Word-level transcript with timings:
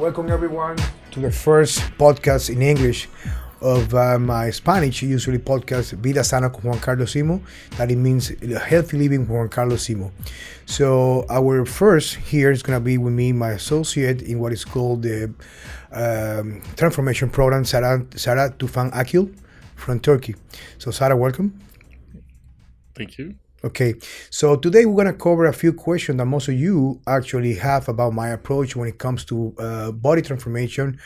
Welcome 0.00 0.30
everyone 0.30 0.78
to 1.10 1.20
the 1.20 1.30
first 1.30 1.80
podcast 1.98 2.48
in 2.48 2.62
English 2.62 3.06
of 3.60 3.94
uh, 3.94 4.18
my 4.18 4.48
Spanish 4.48 5.02
usually 5.02 5.36
podcast 5.36 5.92
Vida 5.92 6.24
Sana 6.24 6.48
con 6.48 6.62
Juan 6.62 6.80
Carlos 6.80 7.12
Simo. 7.12 7.42
That 7.76 7.90
it 7.90 7.96
means 7.96 8.32
healthy 8.62 8.96
living 8.96 9.28
Juan 9.28 9.50
Carlos 9.50 9.86
Simo. 9.86 10.10
So 10.64 11.26
our 11.28 11.66
first 11.66 12.14
here 12.14 12.50
is 12.50 12.62
gonna 12.62 12.80
be 12.80 12.96
with 12.96 13.12
me, 13.12 13.32
my 13.32 13.50
associate 13.50 14.22
in 14.22 14.38
what 14.38 14.54
is 14.54 14.64
called 14.64 15.02
the 15.02 15.34
um, 15.92 16.62
transformation 16.76 17.28
program, 17.28 17.66
Sarah, 17.66 18.02
Sarah 18.16 18.54
Tufan 18.56 18.90
Akil 18.98 19.28
from 19.76 20.00
Turkey. 20.00 20.34
So 20.78 20.90
Sarah, 20.90 21.14
welcome. 21.14 21.60
Thank 22.94 23.18
you. 23.18 23.34
Okay, 23.62 23.94
so 24.30 24.56
today 24.56 24.86
we're 24.86 25.04
gonna 25.04 25.12
cover 25.16 25.44
a 25.44 25.52
few 25.52 25.74
questions 25.74 26.16
that 26.16 26.24
most 26.24 26.48
of 26.48 26.54
you 26.54 26.98
actually 27.06 27.54
have 27.56 27.90
about 27.90 28.14
my 28.14 28.28
approach 28.30 28.74
when 28.74 28.88
it 28.88 28.96
comes 28.96 29.22
to 29.26 29.54
uh, 29.58 29.92
body 29.92 30.22
transformation 30.22 30.98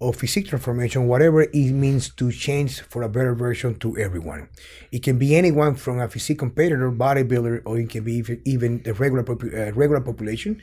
or 0.00 0.14
physique 0.14 0.48
transformation, 0.48 1.06
whatever 1.06 1.42
it 1.42 1.54
means 1.54 2.08
to 2.08 2.32
change 2.32 2.80
for 2.80 3.02
a 3.02 3.08
better 3.08 3.34
version 3.34 3.78
to 3.78 3.98
everyone. 3.98 4.48
It 4.90 5.02
can 5.02 5.18
be 5.18 5.36
anyone 5.36 5.74
from 5.74 6.00
a 6.00 6.08
physique 6.08 6.38
competitor, 6.38 6.90
bodybuilder, 6.90 7.62
or 7.66 7.78
it 7.78 7.90
can 7.90 8.04
be 8.04 8.24
even, 8.46 8.82
the 8.82 8.94
regular 8.94 9.22
uh, 9.30 9.72
regular 9.72 10.00
population. 10.00 10.62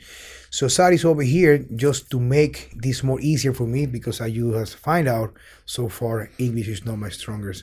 So 0.50 0.66
Sari 0.66 0.96
is 0.96 1.04
over 1.04 1.22
here 1.22 1.58
just 1.76 2.10
to 2.10 2.18
make 2.18 2.72
this 2.74 3.04
more 3.04 3.20
easier 3.20 3.52
for 3.52 3.66
me 3.66 3.86
because 3.86 4.20
as 4.20 4.32
you 4.32 4.54
have 4.54 4.70
find 4.70 5.06
out 5.06 5.34
so 5.66 5.88
far, 5.88 6.30
English 6.38 6.66
is 6.66 6.84
not 6.84 6.98
my 6.98 7.10
strongest 7.10 7.62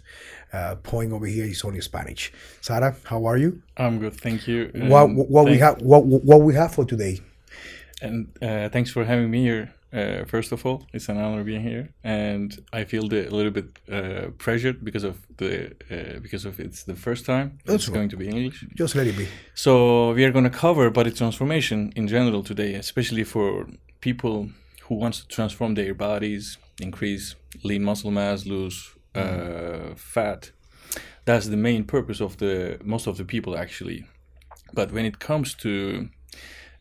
uh, 0.54 0.76
point 0.76 1.12
over 1.12 1.26
here. 1.26 1.44
It's 1.44 1.66
only 1.66 1.82
Spanish. 1.82 2.32
Sara, 2.62 2.96
how 3.04 3.26
are 3.26 3.38
you? 3.38 3.62
I'm 3.76 4.00
good, 4.00 4.14
thank 4.14 4.48
you. 4.48 4.72
What 4.74 5.10
what 5.10 5.46
we 5.46 5.58
have 5.58 5.82
what 5.82 6.05
what 6.05 6.42
we 6.42 6.54
have 6.54 6.74
for 6.74 6.86
today? 6.86 7.20
And 8.02 8.27
uh, 8.42 8.70
thanks 8.70 8.92
for 8.92 9.04
having 9.04 9.30
me 9.30 9.42
here. 9.42 9.74
Uh, 9.96 10.26
first 10.26 10.51
of 10.51 10.65
all, 10.65 10.85
it's 10.93 11.07
an 11.07 11.18
honor 11.18 11.43
being 11.43 11.62
here, 11.62 11.90
and 12.04 12.49
I 12.74 12.84
feel 12.84 13.07
the, 13.07 13.29
a 13.29 13.34
little 13.40 13.51
bit 13.60 13.68
uh, 13.90 14.27
pressured 14.37 14.84
because 14.84 15.05
of 15.05 15.15
the 15.37 15.71
uh, 15.90 16.20
because 16.20 16.43
of 16.43 16.60
it's 16.60 16.84
the 16.84 16.96
first 16.96 17.26
time 17.26 17.48
That's 17.65 17.76
it's 17.76 17.87
right. 17.87 17.96
going 17.96 18.10
to 18.10 18.18
be 18.18 18.27
English. 18.27 18.65
Just 18.76 18.96
let 18.96 19.07
it 19.07 19.18
be. 19.18 19.27
So 19.54 20.12
we 20.12 20.26
are 20.26 20.32
going 20.32 20.43
to 20.52 20.57
cover 20.65 20.90
body 20.90 21.12
transformation 21.12 21.93
in 21.96 22.07
general 22.10 22.43
today, 22.43 22.74
especially 22.74 23.24
for 23.24 23.68
people 24.02 24.49
who 24.87 24.96
wants 24.96 25.21
to 25.21 25.27
transform 25.27 25.76
their 25.76 25.93
bodies, 25.93 26.57
increase 26.82 27.35
lean 27.63 27.84
muscle 27.84 28.12
mass, 28.12 28.46
lose 28.46 28.96
uh, 29.15 29.96
fat. 29.96 30.52
That's 31.24 31.48
the 31.48 31.57
main 31.57 31.85
purpose 31.85 32.20
of 32.20 32.37
the 32.37 32.80
most 32.84 33.07
of 33.07 33.15
the 33.18 33.26
people 33.26 33.57
actually. 33.57 34.05
But 34.74 34.91
when 34.91 35.05
it 35.05 35.20
comes 35.20 35.54
to 35.55 36.09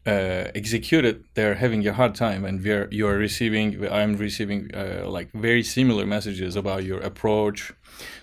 uh, 0.06 0.50
execute 0.54 1.04
it, 1.04 1.34
they're 1.34 1.54
having 1.54 1.86
a 1.86 1.92
hard 1.92 2.14
time, 2.14 2.44
and 2.44 2.62
we're 2.62 2.88
you 2.90 3.06
are 3.06 3.16
receiving. 3.16 3.86
I'm 3.90 4.16
receiving 4.16 4.70
uh, 4.74 5.04
like 5.08 5.32
very 5.32 5.62
similar 5.62 6.04
messages 6.04 6.56
about 6.56 6.84
your 6.84 7.00
approach. 7.00 7.72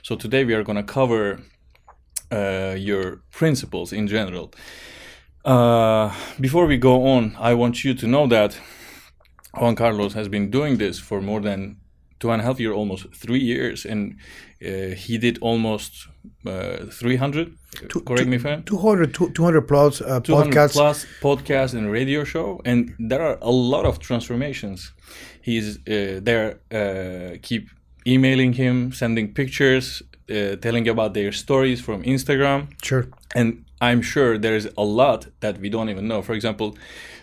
So 0.04 0.16
today 0.16 0.46
we 0.46 0.54
are 0.54 0.64
going 0.64 0.78
to 0.78 0.84
cover 0.84 1.40
uh, 2.32 2.76
your 2.78 3.24
principles 3.32 3.92
in 3.92 4.08
general. 4.08 4.54
Uh, 5.44 6.14
before 6.40 6.68
we 6.68 6.78
go 6.78 7.08
on, 7.08 7.36
I 7.40 7.56
want 7.56 7.84
you 7.84 7.96
to 7.96 8.08
know 8.08 8.28
that 8.28 8.60
Juan 9.58 9.76
Carlos 9.76 10.14
has 10.14 10.28
been 10.28 10.52
doing 10.52 10.78
this 10.78 11.00
for 11.00 11.20
more 11.20 11.42
than 11.42 11.81
two 12.22 12.32
and 12.32 12.42
a 12.42 12.46
half 12.46 12.60
years, 12.60 12.74
almost 12.82 13.04
three 13.24 13.44
years, 13.54 13.86
and 13.86 14.02
uh, 14.66 14.96
he 15.06 15.18
did 15.18 15.38
almost 15.42 16.08
uh, 16.46 16.86
300. 16.92 17.52
correct 18.06 18.28
me 18.28 18.36
if 18.36 18.46
I'm 18.46 18.64
200, 18.64 19.14
200 19.14 19.62
plus 19.68 20.02
uh, 20.02 20.20
200 20.22 20.54
podcasts. 20.54 20.74
plus 20.74 21.06
podcast 21.22 21.74
and 21.74 21.92
radio 21.92 22.24
show, 22.24 22.62
and 22.66 22.94
there 23.10 23.22
are 23.22 23.38
a 23.42 23.52
lot 23.52 23.86
of 23.86 24.00
transformations. 24.00 24.94
He's 25.42 25.78
uh, 25.88 26.20
there. 26.24 26.60
Uh, 26.72 27.38
keep 27.42 27.64
emailing 28.08 28.54
him, 28.54 28.92
sending 28.92 29.34
pictures, 29.34 30.02
uh, 30.30 30.56
telling 30.62 30.88
about 30.88 31.14
their 31.14 31.32
stories 31.32 31.80
from 31.82 32.02
Instagram 32.04 32.68
Sure. 32.84 33.06
and 33.36 33.66
I'm 33.82 34.02
sure 34.02 34.38
there's 34.38 34.68
a 34.78 34.84
lot 34.84 35.28
that 35.40 35.60
we 35.60 35.70
don't 35.70 35.90
even 35.90 36.08
know. 36.08 36.22
For 36.22 36.34
example, 36.34 36.78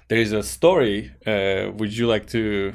there 0.08 0.19
is 0.20 0.32
a 0.32 0.42
story. 0.42 1.10
Uh, 1.26 1.70
would 1.78 1.92
you 1.97 2.06
like 2.08 2.26
to 2.37 2.75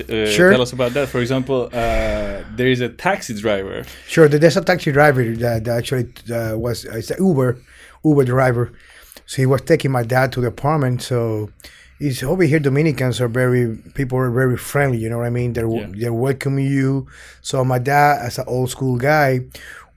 uh, 0.00 0.26
Sure. 0.30 0.50
tell 0.50 0.62
us 0.62 0.72
about 0.72 0.92
that? 0.94 1.08
For 1.08 1.20
example, 1.20 1.64
uh, 1.72 2.42
there 2.56 2.68
is 2.68 2.80
a 2.80 2.88
taxi 2.88 3.34
driver. 3.40 3.84
Sure. 4.06 4.28
There's 4.28 4.56
a 4.56 4.64
taxi 4.64 4.92
driver 4.92 5.24
that, 5.24 5.64
that 5.64 5.78
actually 5.78 6.08
uh, 6.32 6.56
was 6.58 6.84
it's 6.84 7.10
an 7.10 7.24
Uber, 7.24 7.58
Uber 8.04 8.24
driver. 8.24 8.72
So 9.26 9.36
he 9.42 9.46
was 9.46 9.62
taking 9.62 9.90
my 9.90 10.02
dad 10.04 10.32
to 10.32 10.40
the 10.40 10.48
apartment. 10.48 11.02
So 11.02 11.50
he's 11.98 12.22
over 12.22 12.44
here. 12.44 12.60
Dominicans 12.60 13.20
are 13.20 13.28
very 13.28 13.76
people 13.94 14.18
are 14.18 14.30
very 14.30 14.56
friendly. 14.56 14.98
You 14.98 15.08
know 15.10 15.18
what 15.18 15.26
I 15.26 15.30
mean? 15.30 15.52
They're 15.54 15.68
Yeah. 15.68 15.86
they're 15.90 16.12
welcoming 16.12 16.66
you. 16.66 17.06
So 17.42 17.64
my 17.64 17.78
dad, 17.78 18.20
as 18.26 18.38
an 18.38 18.44
old 18.46 18.70
school 18.70 18.96
guy, 18.98 19.40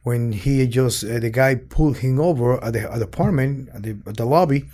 when 0.04 0.32
he 0.32 0.66
just 0.66 1.04
uh, 1.04 1.20
the 1.20 1.30
guy 1.30 1.56
pulled 1.56 1.98
him 1.98 2.20
over 2.20 2.64
at 2.64 2.74
the, 2.74 2.92
at 2.92 3.00
the 3.00 3.06
apartment 3.06 3.70
at 3.74 3.84
the, 3.84 3.98
at 4.08 4.18
the 4.18 4.26
lobby. 4.26 4.66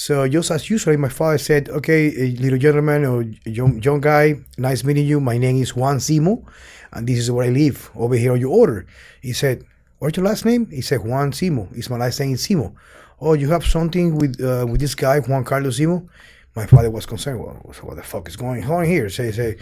So 0.00 0.26
just 0.28 0.50
as 0.50 0.70
usual, 0.70 0.96
my 0.96 1.10
father 1.10 1.36
said, 1.36 1.68
"Okay, 1.68 2.08
uh, 2.08 2.40
little 2.40 2.58
gentleman 2.58 3.04
or 3.04 3.20
young, 3.44 3.82
young 3.82 4.00
guy, 4.00 4.40
nice 4.56 4.82
meeting 4.82 5.04
you. 5.04 5.20
My 5.20 5.36
name 5.36 5.60
is 5.60 5.76
Juan 5.76 5.98
Simo, 5.98 6.42
and 6.90 7.06
this 7.06 7.18
is 7.18 7.30
where 7.30 7.44
I 7.44 7.50
live. 7.50 7.90
Over 7.94 8.16
here 8.16 8.32
on 8.32 8.40
your 8.40 8.56
order." 8.62 8.86
He 9.20 9.34
said, 9.34 9.62
"What's 9.98 10.16
your 10.16 10.24
last 10.24 10.46
name?" 10.46 10.70
He 10.70 10.80
said, 10.80 11.00
"Juan 11.04 11.32
Simo." 11.32 11.68
It's 11.76 11.90
my 11.90 11.98
last 11.98 12.18
name 12.18 12.32
is 12.32 12.40
Simo. 12.46 12.72
Oh, 13.20 13.34
you 13.34 13.50
have 13.50 13.66
something 13.66 14.16
with 14.16 14.40
uh, 14.40 14.64
with 14.70 14.80
this 14.80 14.94
guy, 14.94 15.20
Juan 15.20 15.44
Carlos 15.44 15.78
Simo? 15.78 16.08
My 16.56 16.64
father 16.64 16.90
was 16.90 17.04
concerned. 17.04 17.40
Well, 17.40 17.60
what 17.82 17.96
the 17.96 18.02
fuck 18.02 18.26
is 18.26 18.36
going 18.36 18.64
on 18.64 18.86
here? 18.86 19.10
Say, 19.10 19.32
say, 19.32 19.58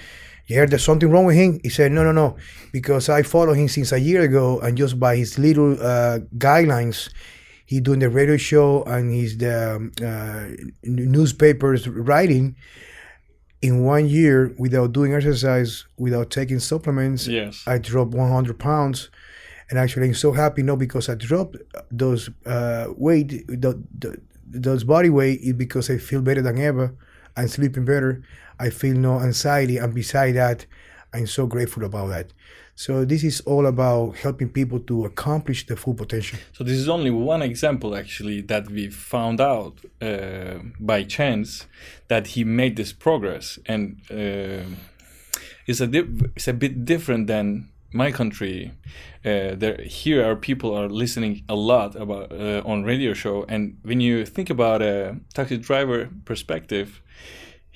you 0.47 0.55
heard 0.56 0.70
there's 0.70 0.84
something 0.84 1.10
wrong 1.10 1.26
with 1.26 1.34
him? 1.37 1.59
He 1.65 1.69
said, 1.69 1.91
no, 1.91 2.05
no, 2.05 2.12
no, 2.12 2.37
because 2.72 3.09
I 3.09 3.22
follow 3.25 3.55
him 3.55 3.66
since 3.66 3.91
a 3.91 3.99
year 3.99 4.22
ago, 4.22 4.60
and 4.60 4.78
just 4.78 5.00
by 5.00 5.16
his 5.16 5.37
little 5.37 5.72
uh, 5.82 6.20
guidelines, 6.38 7.10
he 7.68 7.80
doing 7.80 7.98
the 7.98 8.08
radio 8.08 8.38
show 8.38 8.82
and 8.84 9.12
he's 9.12 9.36
the 9.36 9.76
um, 9.76 9.92
uh, 10.02 10.46
newspapers 10.84 11.86
writing. 11.86 12.56
In 13.60 13.84
one 13.84 14.08
year, 14.08 14.54
without 14.56 14.92
doing 14.92 15.12
exercise, 15.12 15.84
without 15.98 16.30
taking 16.30 16.60
supplements, 16.60 17.26
Yes. 17.26 17.62
I 17.66 17.76
dropped 17.76 18.12
100 18.14 18.58
pounds. 18.58 19.10
And 19.68 19.78
actually, 19.78 20.06
I'm 20.06 20.14
so 20.14 20.32
happy 20.32 20.62
not 20.62 20.78
because 20.78 21.10
I 21.10 21.14
dropped 21.14 21.56
those 21.90 22.30
uh, 22.46 22.86
weight, 22.96 23.28
the, 23.48 23.82
the, 23.98 24.16
those 24.46 24.82
body 24.84 25.10
weight, 25.10 25.40
is 25.42 25.52
because 25.52 25.90
I 25.90 25.98
feel 25.98 26.22
better 26.22 26.40
than 26.40 26.58
ever. 26.58 26.94
I'm 27.36 27.48
sleeping 27.48 27.84
better. 27.84 28.22
I 28.58 28.70
feel 28.70 28.96
no 28.96 29.20
anxiety. 29.20 29.76
And 29.76 29.92
beside 29.92 30.36
that, 30.36 30.64
I'm 31.12 31.26
so 31.26 31.46
grateful 31.46 31.84
about 31.84 32.08
that. 32.08 32.32
So 32.74 33.04
this 33.04 33.24
is 33.24 33.41
all 33.41 33.66
about 33.66 34.16
helping 34.19 34.50
people 34.50 34.78
to 34.80 35.04
accomplish 35.04 35.66
the 35.66 35.76
full 35.76 35.94
potential. 35.94 36.38
So 36.52 36.62
this 36.62 36.76
is 36.76 36.88
only 36.88 37.10
one 37.10 37.42
example, 37.42 37.96
actually, 37.96 38.42
that 38.42 38.70
we 38.70 38.88
found 38.88 39.41
out 39.41 39.78
uh, 40.00 40.58
by 40.78 41.02
chance 41.02 41.66
that 42.06 42.28
he 42.28 42.44
made 42.44 42.76
this 42.76 42.92
progress, 42.92 43.58
and 43.66 44.00
uh, 44.10 44.62
it's 45.66 45.80
a 45.80 45.88
it's 46.36 46.46
a 46.46 46.52
bit 46.52 46.84
different 46.84 47.26
than 47.26 47.69
my 47.92 48.12
country. 48.12 48.70
Uh, 49.25 49.56
there 49.56 49.82
here 49.82 50.25
are 50.25 50.36
people 50.36 50.72
are 50.72 50.88
listening 50.88 51.42
a 51.48 51.56
lot 51.56 51.96
about 51.96 52.30
uh, 52.30 52.62
on 52.64 52.84
radio 52.84 53.12
show, 53.12 53.44
and 53.48 53.76
when 53.82 54.00
you 54.00 54.25
think 54.25 54.50
about 54.50 54.82
a 54.82 55.16
taxi 55.34 55.58
driver 55.58 56.08
perspective, 56.25 57.02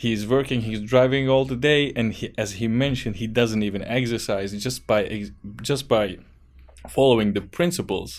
he's 0.03 0.23
working 0.37 0.59
he's 0.69 0.83
driving 0.95 1.25
all 1.33 1.45
the 1.53 1.61
day 1.71 1.83
and 1.99 2.07
he, 2.19 2.27
as 2.45 2.49
he 2.61 2.67
mentioned 2.87 3.15
he 3.23 3.27
doesn't 3.41 3.63
even 3.69 3.83
exercise. 3.99 4.49
Just 4.69 4.81
by 4.93 5.01
ex- 5.17 5.33
just 5.71 5.85
by 5.97 6.05
following 6.97 7.29
the 7.37 7.45
principles 7.59 8.11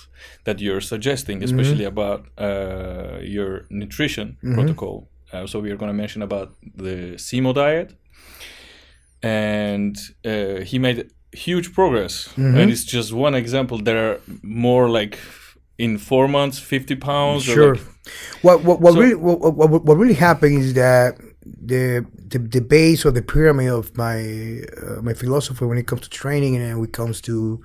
that 0.47 0.57
you're 0.63 0.83
suggesting 0.93 1.37
especially 1.49 1.85
about 1.93 2.19
uh, 2.47 3.17
your 3.35 3.51
nutrition 3.81 4.27
protocol. 4.57 4.95
Uh, 5.33 5.45
so 5.51 5.55
we 5.63 5.69
are 5.73 5.77
going 5.81 5.93
to 5.95 5.99
mention 6.03 6.21
about 6.29 6.47
the 6.83 6.97
simo 7.25 7.51
diet. 7.63 7.89
And 9.21 9.95
uh, 10.25 10.61
he 10.69 10.77
made 10.79 11.11
huge 11.31 11.73
progress. 11.73 12.13
And 12.37 12.69
it's 12.71 12.83
just 12.85 13.11
one 13.13 13.33
example 13.43 13.77
there 13.89 14.01
are 14.11 14.19
more 14.41 14.89
like 14.89 15.17
in 15.77 15.97
four 15.97 16.27
months 16.27 16.59
50 16.59 16.95
pounds 16.97 17.47
or 17.49 17.53
Sure. 17.53 17.75
like- 17.75 17.87
What 18.45 18.57
what, 18.67 18.77
what 18.83 18.93
So- 18.93 18.99
really 19.01 19.15
what, 19.15 19.55
what, 19.55 19.69
what 19.87 19.97
really 19.97 20.19
happened 20.29 20.55
is 20.59 20.73
that 20.73 21.11
the 21.45 22.05
the, 22.15 22.39
the 22.39 22.61
base 22.61 23.05
or 23.05 23.11
the 23.11 23.21
pyramid 23.21 23.69
of 23.69 23.95
my 23.97 24.61
uh, 24.81 25.01
my 25.01 25.13
philosophy 25.13 25.65
when 25.65 25.77
it 25.77 25.87
comes 25.87 26.01
to 26.01 26.09
training 26.09 26.55
and 26.55 26.79
when 26.79 26.89
it 26.89 26.93
comes 26.93 27.21
to 27.21 27.61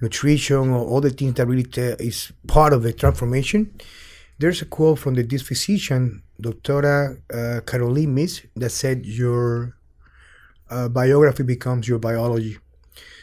nutrition 0.00 0.70
or 0.70 0.84
all 0.86 1.00
the 1.00 1.10
things 1.10 1.34
that 1.34 1.46
really 1.46 1.62
ta- 1.62 1.96
is 1.98 2.32
part 2.46 2.72
of 2.72 2.82
the 2.82 2.92
transformation. 2.92 3.72
There's 4.38 4.60
a 4.62 4.64
quote 4.64 4.98
from 4.98 5.14
the 5.14 5.22
this 5.22 5.42
physician, 5.42 6.22
Doctora 6.40 7.20
uh, 7.32 7.60
Caroline 7.60 8.14
Myss, 8.14 8.42
that 8.56 8.70
said 8.70 9.06
your 9.06 9.76
uh, 10.70 10.88
biography 10.88 11.44
becomes 11.44 11.86
your 11.86 11.98
biology. 11.98 12.58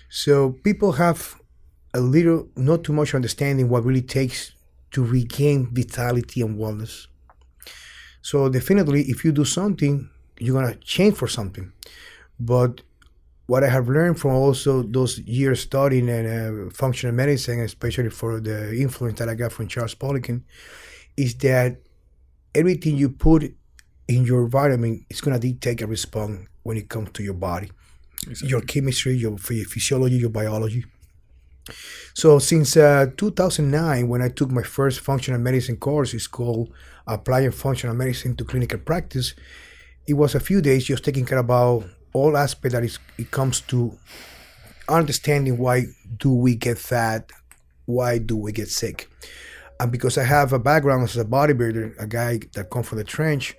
So 0.09 0.51
people 0.63 0.93
have 0.93 1.35
a 1.93 1.99
little, 1.99 2.47
not 2.55 2.83
too 2.83 2.93
much 2.93 3.13
understanding 3.13 3.69
what 3.69 3.83
really 3.83 4.01
takes 4.01 4.53
to 4.91 5.03
regain 5.03 5.67
vitality 5.73 6.41
and 6.41 6.57
wellness. 6.57 7.07
So 8.21 8.49
definitely, 8.49 9.03
if 9.03 9.23
you 9.23 9.31
do 9.31 9.45
something, 9.45 10.09
you're 10.39 10.59
gonna 10.61 10.75
change 10.75 11.15
for 11.15 11.27
something. 11.27 11.71
But 12.39 12.81
what 13.49 13.63
I 13.63 13.69
have 13.69 13.89
learned 13.89 14.19
from 14.19 14.31
also 14.31 14.83
those 14.83 15.19
years 15.19 15.61
studying 15.61 16.07
in 16.07 16.25
uh, 16.27 16.69
functional 16.71 17.15
medicine, 17.15 17.59
especially 17.61 18.11
for 18.11 18.39
the 18.39 18.79
influence 18.79 19.17
that 19.19 19.27
I 19.27 19.33
got 19.33 19.51
from 19.51 19.67
Charles 19.67 19.95
Poliquin, 19.95 20.43
is 21.17 21.35
that 21.37 21.77
everything 22.53 22.95
you 22.95 23.09
put 23.09 23.43
in 24.07 24.23
your 24.23 24.43
environment 24.43 25.03
is 25.09 25.21
going 25.21 25.39
to 25.39 25.47
dictate 25.47 25.81
a 25.81 25.87
response 25.87 26.47
when 26.63 26.77
it 26.77 26.89
comes 26.89 27.09
to 27.13 27.23
your 27.23 27.33
body, 27.33 27.71
exactly. 28.27 28.49
your 28.49 28.61
chemistry, 28.61 29.15
your 29.15 29.37
physiology, 29.37 30.17
your 30.17 30.29
biology. 30.29 30.85
So 32.13 32.39
since 32.39 32.77
uh, 32.77 33.07
2009, 33.17 34.07
when 34.07 34.21
I 34.21 34.29
took 34.29 34.51
my 34.51 34.63
first 34.63 34.99
functional 34.99 35.39
medicine 35.39 35.77
course, 35.77 36.13
it's 36.13 36.27
called 36.27 36.71
Applying 37.07 37.51
Functional 37.51 37.95
Medicine 37.95 38.35
to 38.37 38.43
Clinical 38.43 38.79
Practice. 38.79 39.35
It 40.07 40.13
was 40.13 40.35
a 40.35 40.39
few 40.39 40.61
days 40.61 40.85
just 40.85 41.03
taking 41.03 41.25
care 41.25 41.37
about 41.37 41.85
all 42.13 42.35
aspects 42.35 42.73
that 42.73 42.83
is, 42.83 42.99
it 43.17 43.31
comes 43.31 43.61
to 43.61 43.97
understanding 44.87 45.57
why 45.57 45.85
do 46.17 46.33
we 46.33 46.55
get 46.55 46.77
fat, 46.77 47.31
why 47.85 48.17
do 48.17 48.35
we 48.35 48.51
get 48.51 48.69
sick. 48.69 49.09
And 49.79 49.91
because 49.91 50.17
I 50.17 50.23
have 50.23 50.51
a 50.51 50.59
background 50.59 51.03
as 51.03 51.15
a 51.15 51.23
bodybuilder, 51.23 52.01
a 52.01 52.07
guy 52.07 52.39
that 52.53 52.69
come 52.69 52.83
from 52.83 52.97
the 52.97 53.03
trench, 53.03 53.55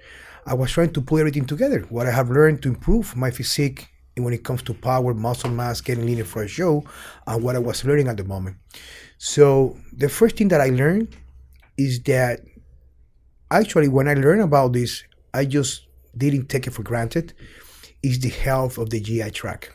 I 0.47 0.55
was 0.55 0.73
trying 0.73 0.93
to 0.93 1.01
put 1.01 1.21
everything 1.21 1.47
together. 1.47 1.87
What 1.89 2.07
I 2.07 2.11
have 2.11 2.31
learned 2.31 2.63
to 2.63 2.69
improve 2.69 3.17
my 3.17 3.31
physique 3.31 3.89
when 4.17 4.35
it 4.35 4.45
comes 4.45 4.63
to 4.63 4.75
power, 4.75 5.15
muscle 5.15 5.51
mass, 5.51 5.81
getting 5.81 6.07
leaner 6.07 6.25
for 6.25 6.43
a 6.43 6.49
show, 6.49 6.85
and 7.27 7.43
what 7.43 7.57
I 7.57 7.59
was 7.59 7.85
learning 7.85 8.09
at 8.09 8.17
the 8.17 8.25
moment. 8.25 8.57
So 9.19 9.77
the 9.93 10.09
first 10.09 10.37
thing 10.37 10.49
that 10.49 10.61
I 10.61 10.71
learned 10.71 11.17
is 11.79 12.03
that 12.05 12.41
actually 13.51 13.89
when 13.89 14.09
I 14.09 14.15
learned 14.15 14.43
about 14.43 14.73
this, 14.73 15.05
I 15.33 15.45
just 15.45 15.87
didn't 16.17 16.49
take 16.49 16.67
it 16.67 16.73
for 16.73 16.83
granted. 16.83 17.35
Is 18.03 18.19
the 18.19 18.31
health 18.31 18.79
of 18.79 18.89
the 18.89 18.99
GI 18.99 19.31
tract. 19.33 19.71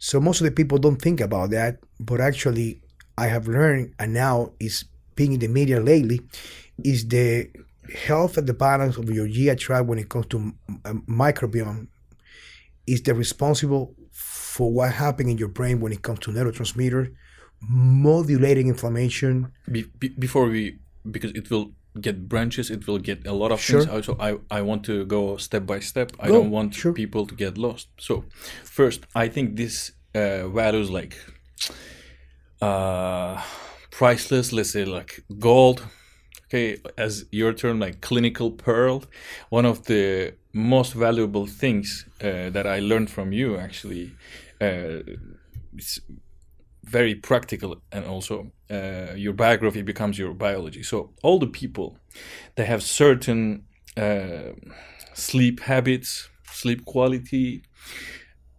So 0.00 0.20
most 0.20 0.40
of 0.40 0.44
the 0.44 0.50
people 0.50 0.78
don't 0.78 1.00
think 1.00 1.20
about 1.20 1.50
that, 1.50 1.78
but 2.00 2.20
actually 2.20 2.82
I 3.16 3.28
have 3.28 3.46
learned 3.46 3.94
and 3.98 4.12
now 4.12 4.52
is 4.60 4.84
being 5.14 5.32
in 5.32 5.40
the 5.40 5.48
media 5.48 5.80
lately 5.80 6.20
is 6.84 7.08
the 7.08 7.48
health 8.06 8.36
and 8.36 8.46
the 8.46 8.54
balance 8.54 8.96
of 8.96 9.08
your 9.10 9.26
GI 9.26 9.56
tract 9.56 9.86
when 9.86 9.98
it 9.98 10.08
comes 10.08 10.26
to 10.26 10.52
microbiome 11.08 11.88
is 12.86 13.02
the 13.02 13.14
responsible 13.14 13.94
for 14.12 14.72
what 14.72 14.92
happens 14.92 15.30
in 15.30 15.38
your 15.38 15.48
brain 15.48 15.80
when 15.80 15.92
it 15.92 16.02
comes 16.02 16.20
to 16.20 16.30
neurotransmitter, 16.30 17.12
modulating 17.60 18.68
inflammation. 18.68 19.52
Be, 19.70 19.84
be, 19.98 20.08
before 20.08 20.46
we, 20.46 20.78
because 21.10 21.32
it 21.32 21.50
will 21.50 21.72
get 22.00 22.28
branches, 22.28 22.70
it 22.70 22.86
will 22.86 22.98
get 22.98 23.26
a 23.26 23.32
lot 23.32 23.52
of 23.52 23.60
sure. 23.60 23.80
things. 23.80 23.92
Also, 23.92 24.16
I, 24.18 24.38
I 24.50 24.62
want 24.62 24.84
to 24.84 25.04
go 25.06 25.36
step 25.36 25.66
by 25.66 25.80
step. 25.80 26.12
I 26.20 26.28
don't 26.28 26.50
want 26.50 26.74
sure. 26.74 26.92
people 26.92 27.26
to 27.26 27.34
get 27.34 27.58
lost. 27.58 27.88
So, 27.98 28.24
first, 28.64 29.06
I 29.14 29.28
think 29.28 29.56
this 29.56 29.92
uh, 30.14 30.48
values 30.48 30.90
like 30.90 31.16
uh, 32.60 33.42
priceless, 33.90 34.52
let's 34.52 34.70
say 34.70 34.84
like 34.84 35.24
gold, 35.38 35.82
okay, 36.46 36.78
as 36.96 37.26
your 37.30 37.52
term, 37.52 37.80
like 37.80 38.00
clinical 38.00 38.50
pearl, 38.50 39.04
one 39.50 39.66
of 39.66 39.84
the 39.86 40.34
most 40.52 40.94
valuable 40.94 41.46
things 41.46 42.06
uh, 42.20 42.50
that 42.50 42.66
I 42.66 42.78
learned 42.80 43.10
from 43.10 43.32
you 43.32 43.56
actually. 43.56 44.12
Uh, 44.60 45.02
it's 45.76 46.00
very 46.84 47.14
practical 47.14 47.82
and 47.92 48.04
also 48.06 48.52
uh, 48.70 49.12
your 49.14 49.32
biography 49.32 49.82
becomes 49.82 50.18
your 50.18 50.32
biology. 50.32 50.82
So 50.82 51.12
all 51.22 51.38
the 51.38 51.46
people 51.48 51.98
they 52.54 52.64
have 52.64 52.82
certain 52.82 53.64
uh, 53.96 54.52
sleep 55.14 55.60
habits, 55.60 56.28
sleep 56.50 56.84
quality, 56.84 57.62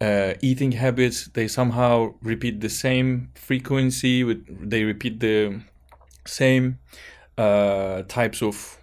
uh, 0.01 0.33
eating 0.41 0.73
habits. 0.73 1.27
They 1.33 1.47
somehow 1.47 2.13
repeat 2.21 2.59
the 2.61 2.69
same 2.69 3.31
frequency. 3.35 4.23
With 4.23 4.69
they 4.69 4.83
repeat 4.83 5.19
the 5.19 5.61
same 6.25 6.79
uh, 7.37 8.03
types 8.03 8.41
of 8.41 8.79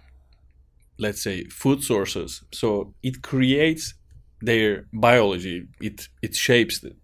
let's 0.97 1.21
say 1.21 1.43
food 1.45 1.83
sources. 1.83 2.43
So 2.53 2.93
it 3.03 3.21
creates 3.21 3.95
their 4.41 4.85
biology. 4.93 5.67
It 5.81 6.07
it 6.21 6.35
shapes 6.35 6.83
it 6.83 6.95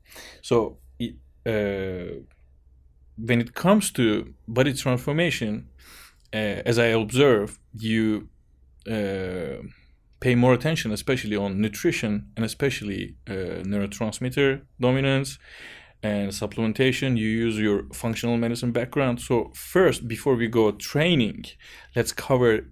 so 0.41 0.77
it, 0.99 1.15
uh, 1.45 2.21
when 3.17 3.41
it 3.41 3.53
comes 3.53 3.91
to 3.91 4.33
body 4.47 4.73
transformation 4.73 5.67
uh, 6.33 6.61
as 6.65 6.79
i 6.79 6.87
observe 6.87 7.59
you 7.77 8.27
uh, 8.89 9.61
pay 10.19 10.35
more 10.35 10.53
attention 10.53 10.91
especially 10.91 11.35
on 11.35 11.59
nutrition 11.61 12.31
and 12.35 12.45
especially 12.45 13.15
uh, 13.27 13.63
neurotransmitter 13.63 14.61
dominance 14.79 15.39
and 16.03 16.31
supplementation 16.31 17.17
you 17.17 17.27
use 17.27 17.59
your 17.59 17.83
functional 17.93 18.37
medicine 18.37 18.71
background. 18.71 19.21
So 19.21 19.51
first 19.53 20.07
before 20.07 20.35
we 20.35 20.47
go 20.47 20.71
training 20.71 21.45
let's 21.95 22.11
cover 22.11 22.71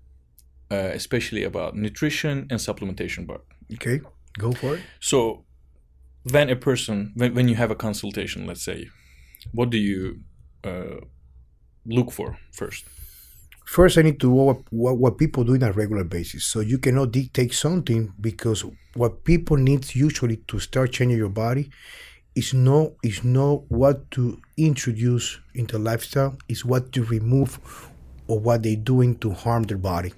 uh, 0.71 0.91
especially 0.93 1.43
about 1.43 1.75
nutrition 1.75 2.47
and 2.49 2.59
supplementation 2.59 3.27
part. 3.27 3.41
Okay 3.73 4.01
go 4.37 4.51
for 4.51 4.75
it. 4.75 4.81
So 4.99 5.45
when 6.31 6.49
a 6.49 6.55
person 6.55 7.13
when, 7.15 7.33
when 7.35 7.47
you 7.47 7.55
have 7.55 7.71
a 7.71 7.75
consultation 7.75 8.45
let's 8.47 8.63
say 8.63 8.87
what 9.51 9.69
do 9.69 9.77
you 9.77 10.19
uh, 10.63 11.01
look 11.85 12.11
for 12.11 12.37
first? 12.51 12.85
First 13.65 13.99
i 13.99 14.01
need 14.01 14.19
to 14.21 14.27
know 14.27 14.43
what, 14.43 14.57
what, 14.71 14.97
what 14.97 15.17
people 15.19 15.43
do 15.43 15.53
on 15.53 15.61
a 15.61 15.71
regular 15.71 16.03
basis. 16.03 16.45
So 16.45 16.59
you 16.59 16.79
cannot 16.79 17.11
dictate 17.11 17.53
something 17.53 18.13
because 18.19 18.65
what 18.95 19.23
people 19.23 19.57
need 19.57 19.93
usually 19.93 20.37
to 20.47 20.59
start 20.59 20.91
changing 20.91 21.19
your 21.19 21.29
body 21.29 21.69
is 22.35 22.53
know 22.53 22.95
is 23.03 23.23
know 23.23 23.65
what 23.69 24.09
to 24.11 24.39
introduce 24.57 25.39
into 25.55 25.77
lifestyle 25.77 26.37
is 26.47 26.63
what 26.63 26.91
to 26.93 27.03
remove 27.05 27.59
or 28.27 28.39
what 28.39 28.63
they're 28.63 28.75
doing 28.75 29.17
to 29.17 29.31
harm 29.31 29.63
their 29.63 29.77
body. 29.77 30.13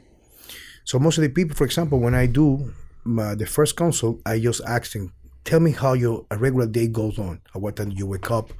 So 0.84 1.00
most 1.00 1.18
of 1.18 1.24
the 1.24 1.30
people 1.30 1.56
for 1.56 1.66
example 1.66 2.00
when 2.00 2.16
i 2.16 2.26
do 2.26 2.74
my, 3.04 3.34
the 3.36 3.46
first 3.46 3.76
consult 3.76 4.22
i 4.26 4.40
just 4.40 4.62
ask 4.66 4.92
them 4.92 5.14
tell 5.44 5.60
me 5.60 5.72
how 5.72 5.94
your 5.94 6.26
a 6.32 6.38
regular 6.38 6.68
day 6.68 6.88
goes 6.88 7.18
on. 7.18 7.42
At 7.56 7.62
what 7.62 7.78
time 7.78 7.92
you 7.92 8.06
wake 8.06 8.30
up? 8.30 8.52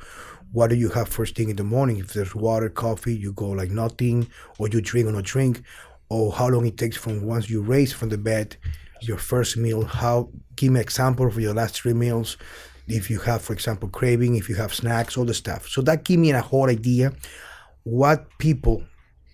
What 0.52 0.70
do 0.70 0.76
you 0.76 0.90
have 0.90 1.08
first 1.08 1.36
thing 1.36 1.50
in 1.50 1.56
the 1.56 1.64
morning? 1.64 1.98
If 1.98 2.14
there's 2.14 2.36
water 2.36 2.70
coffee 2.70 3.16
you 3.16 3.34
go 3.34 3.50
like 3.50 3.70
nothing 3.70 4.28
or 4.58 4.68
you 4.68 4.82
drink 4.82 5.08
or 5.08 5.12
not 5.12 5.24
drink 5.24 5.62
or 6.10 6.32
how 6.32 6.50
long 6.50 6.66
it 6.66 6.78
takes 6.78 6.98
from 6.98 7.24
once 7.24 7.50
you 7.50 7.62
raise 7.62 7.94
from 7.94 8.10
the 8.10 8.18
bed 8.18 8.58
your 9.02 9.18
first 9.18 9.58
meal. 9.58 9.84
How 9.84 10.30
give 10.56 10.72
me 10.72 10.80
example 10.80 11.28
of 11.28 11.40
your 11.40 11.54
last 11.54 11.82
three 11.82 11.94
meals 11.94 12.38
if 12.88 13.10
you 13.10 13.20
have, 13.20 13.42
for 13.42 13.54
example, 13.54 13.90
craving, 13.90 14.36
if 14.36 14.50
you 14.50 14.56
have 14.56 14.74
snacks, 14.74 15.18
all 15.18 15.26
the 15.26 15.34
stuff. 15.34 15.68
So 15.68 15.82
that 15.84 16.04
give 16.04 16.20
me 16.20 16.32
a 16.32 16.42
whole 16.42 16.70
idea 16.70 17.14
what 17.84 18.28
people 18.38 18.84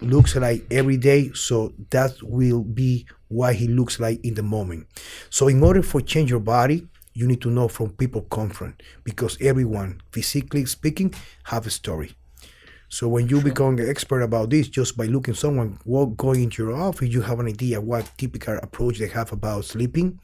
looks 0.01 0.35
like 0.35 0.65
every 0.71 0.97
day. 0.97 1.31
So 1.33 1.73
that 1.89 2.13
will 2.21 2.63
be 2.63 3.07
what 3.29 3.55
he 3.55 3.67
looks 3.67 3.99
like 3.99 4.23
in 4.23 4.35
the 4.35 4.43
moment. 4.43 4.87
So 5.29 5.47
in 5.47 5.63
order 5.63 5.81
for 5.81 6.01
change 6.01 6.29
your 6.29 6.39
body, 6.39 6.87
you 7.13 7.25
need 7.25 7.41
to 7.41 7.49
know 7.49 7.67
from 7.67 7.91
people 7.91 8.21
come 8.21 8.49
from 8.49 8.75
because 9.03 9.37
everyone, 9.41 10.01
physically 10.11 10.65
speaking, 10.65 11.13
have 11.45 11.65
a 11.65 11.71
story. 11.71 12.15
So 12.89 13.07
when 13.07 13.27
you 13.27 13.37
sure. 13.41 13.49
become 13.49 13.79
an 13.79 13.89
expert 13.89 14.21
about 14.21 14.49
this, 14.49 14.69
just 14.69 14.95
by 14.95 15.05
looking 15.05 15.33
someone 15.33 15.77
walk, 15.83 16.15
going 16.15 16.43
into 16.43 16.63
your 16.63 16.75
office, 16.75 17.09
you 17.09 17.21
have 17.21 17.39
an 17.39 17.47
idea 17.47 17.81
what 17.81 18.09
typical 18.17 18.57
approach 18.61 18.99
they 18.99 19.07
have 19.07 19.31
about 19.33 19.65
sleeping, 19.65 20.19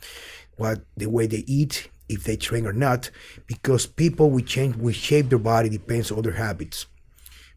what 0.55 0.79
the 0.95 1.07
way 1.07 1.27
they 1.27 1.43
eat, 1.47 1.89
if 2.09 2.23
they 2.23 2.35
train 2.35 2.65
or 2.65 2.73
not, 2.73 3.09
because 3.47 3.85
people 3.85 4.29
will 4.29 4.43
change, 4.43 4.75
will 4.75 4.93
shape 4.93 5.29
their 5.29 5.39
body 5.39 5.69
depends 5.69 6.11
on 6.11 6.21
their 6.21 6.33
habits. 6.33 6.85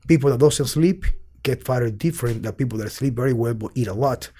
People 0.06 0.30
that 0.30 0.38
doesn't 0.38 0.66
sleep 0.66 1.04
get 1.42 1.64
fatter 1.64 1.90
different 1.90 2.42
than 2.42 2.52
people 2.52 2.78
that 2.78 2.90
sleep 2.90 3.14
very 3.14 3.32
well 3.32 3.54
but 3.54 3.70
eat 3.74 3.86
a 3.86 3.94
lot. 3.94 4.30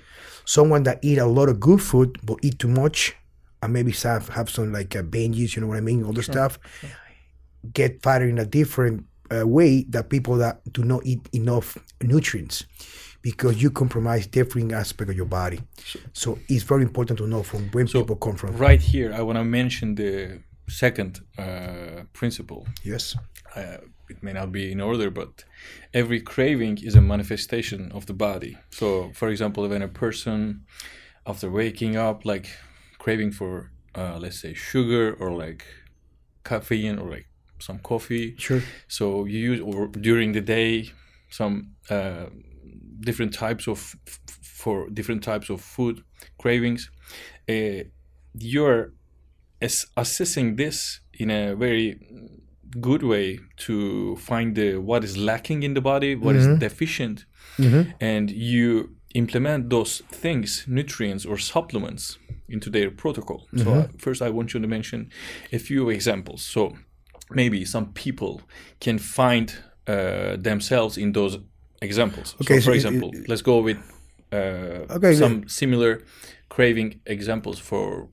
Someone 0.45 0.83
that 0.85 0.99
eat 1.03 1.19
a 1.19 1.27
lot 1.27 1.49
of 1.49 1.61
good 1.61 1.81
food 1.81 2.19
but 2.23 2.39
eat 2.43 2.59
too 2.59 2.69
much, 2.69 3.15
and 3.63 3.73
maybe 3.73 3.93
have, 3.93 4.29
have 4.31 4.51
some 4.51 4.73
like 4.73 4.95
uh, 4.95 5.03
binges, 5.03 5.57
you 5.57 5.63
know 5.63 5.69
what 5.69 5.77
I 5.77 5.81
mean, 5.81 6.05
all 6.05 6.13
the 6.13 6.23
sure. 6.23 6.35
stuff, 6.35 6.59
sure. 6.81 6.91
get 7.73 8.03
fatter 8.03 8.29
in 8.29 8.39
a 8.39 8.45
different 8.45 9.05
uh, 9.35 9.47
way 9.47 9.85
than 9.89 10.05
people 10.05 10.37
that 10.37 10.61
do 10.73 10.85
not 10.85 11.05
eat 11.05 11.29
enough 11.33 11.77
nutrients 12.01 12.65
because 13.27 13.61
you 13.61 13.73
compromise 13.73 14.25
different 14.29 14.71
aspect 14.73 15.11
of 15.11 15.17
your 15.17 15.27
body. 15.27 15.61
So 16.13 16.39
it's 16.49 16.63
very 16.63 16.85
important 16.85 17.19
to 17.19 17.27
know 17.27 17.43
from 17.43 17.63
where 17.73 17.85
so 17.85 17.99
people 17.99 18.15
come 18.15 18.37
from. 18.37 18.57
Right 18.57 18.81
here, 18.81 19.13
I 19.13 19.21
want 19.23 19.37
to 19.37 19.43
mention 19.43 19.97
the 19.97 20.43
second 20.69 21.13
uh, 21.37 22.05
principle. 22.13 22.69
Yes. 22.85 23.17
Uh, 23.57 23.79
it 24.09 24.23
may 24.23 24.33
not 24.33 24.53
be 24.53 24.71
in 24.71 24.81
order, 24.81 25.11
but 25.11 25.43
every 25.93 26.21
craving 26.21 26.79
is 26.85 26.95
a 26.95 27.01
manifestation 27.01 27.91
of 27.91 28.07
the 28.07 28.13
body. 28.13 28.57
So, 28.71 29.11
for 29.13 29.29
example, 29.29 29.69
when 29.69 29.83
a 29.83 29.89
person, 29.89 30.65
after 31.27 31.51
waking 31.51 31.97
up, 31.97 32.25
like 32.25 32.47
craving 32.99 33.33
for, 33.33 33.73
uh, 33.97 34.19
let's 34.21 34.41
say, 34.41 34.55
sugar 34.55 35.17
or 35.19 35.33
like 35.33 35.65
caffeine 36.45 36.97
or 37.01 37.11
like 37.11 37.27
some 37.59 37.81
coffee. 37.81 38.37
Sure. 38.39 38.63
So 38.87 39.25
you 39.25 39.39
use 39.51 39.61
or 39.61 39.89
during 39.89 40.31
the 40.31 40.43
day 40.43 40.93
some 41.29 41.73
uh, 41.91 42.27
different 43.01 43.33
types 43.35 43.67
of 43.69 43.97
for 44.43 44.89
different 44.91 45.23
types 45.23 45.51
of 45.51 45.61
food 45.61 46.03
cravings 46.39 46.91
uh, 47.49 47.83
your 48.35 48.93
as 49.61 49.87
assessing 49.97 50.57
this 50.57 51.01
in 51.15 51.31
a 51.31 51.55
very 51.55 51.99
good 52.81 53.03
way 53.03 53.39
to 53.57 54.17
find 54.17 54.55
the 54.55 54.77
what 54.77 55.03
is 55.05 55.17
lacking 55.17 55.63
in 55.63 55.75
the 55.75 55.81
body, 55.81 56.15
what 56.15 56.37
is 56.37 56.47
deficient, 56.59 57.25
and 58.01 58.31
you 58.31 58.91
implement 59.15 59.71
those 59.71 60.03
things, 60.11 60.65
nutrients 60.69 61.25
or 61.25 61.39
supplements, 61.39 62.19
into 62.49 62.69
their 62.71 62.91
protocol. 62.91 63.47
So 63.57 63.71
uh, 63.73 63.89
first, 63.99 64.21
I 64.21 64.29
want 64.31 64.53
you 64.53 64.61
to 64.61 64.69
mention 64.69 65.11
a 65.53 65.59
few 65.59 65.89
examples. 65.91 66.43
So 66.43 66.77
maybe 67.31 67.65
some 67.65 67.93
people 67.95 68.43
can 68.81 68.99
find 68.99 69.55
uh, 69.87 70.37
themselves 70.37 70.99
in 70.99 71.13
those 71.13 71.39
examples. 71.81 72.35
Okay, 72.41 72.61
so 72.61 72.61
for 72.61 72.65
so 72.65 72.73
it- 72.73 72.77
example, 72.77 73.11
let's 73.29 73.43
go 73.43 73.61
with 73.61 73.79
uh, 74.33 74.87
Okay, 74.97 75.15
some 75.15 75.49
similar 75.49 76.03
craving 76.49 77.01
examples 77.07 77.59
for, 77.59 78.09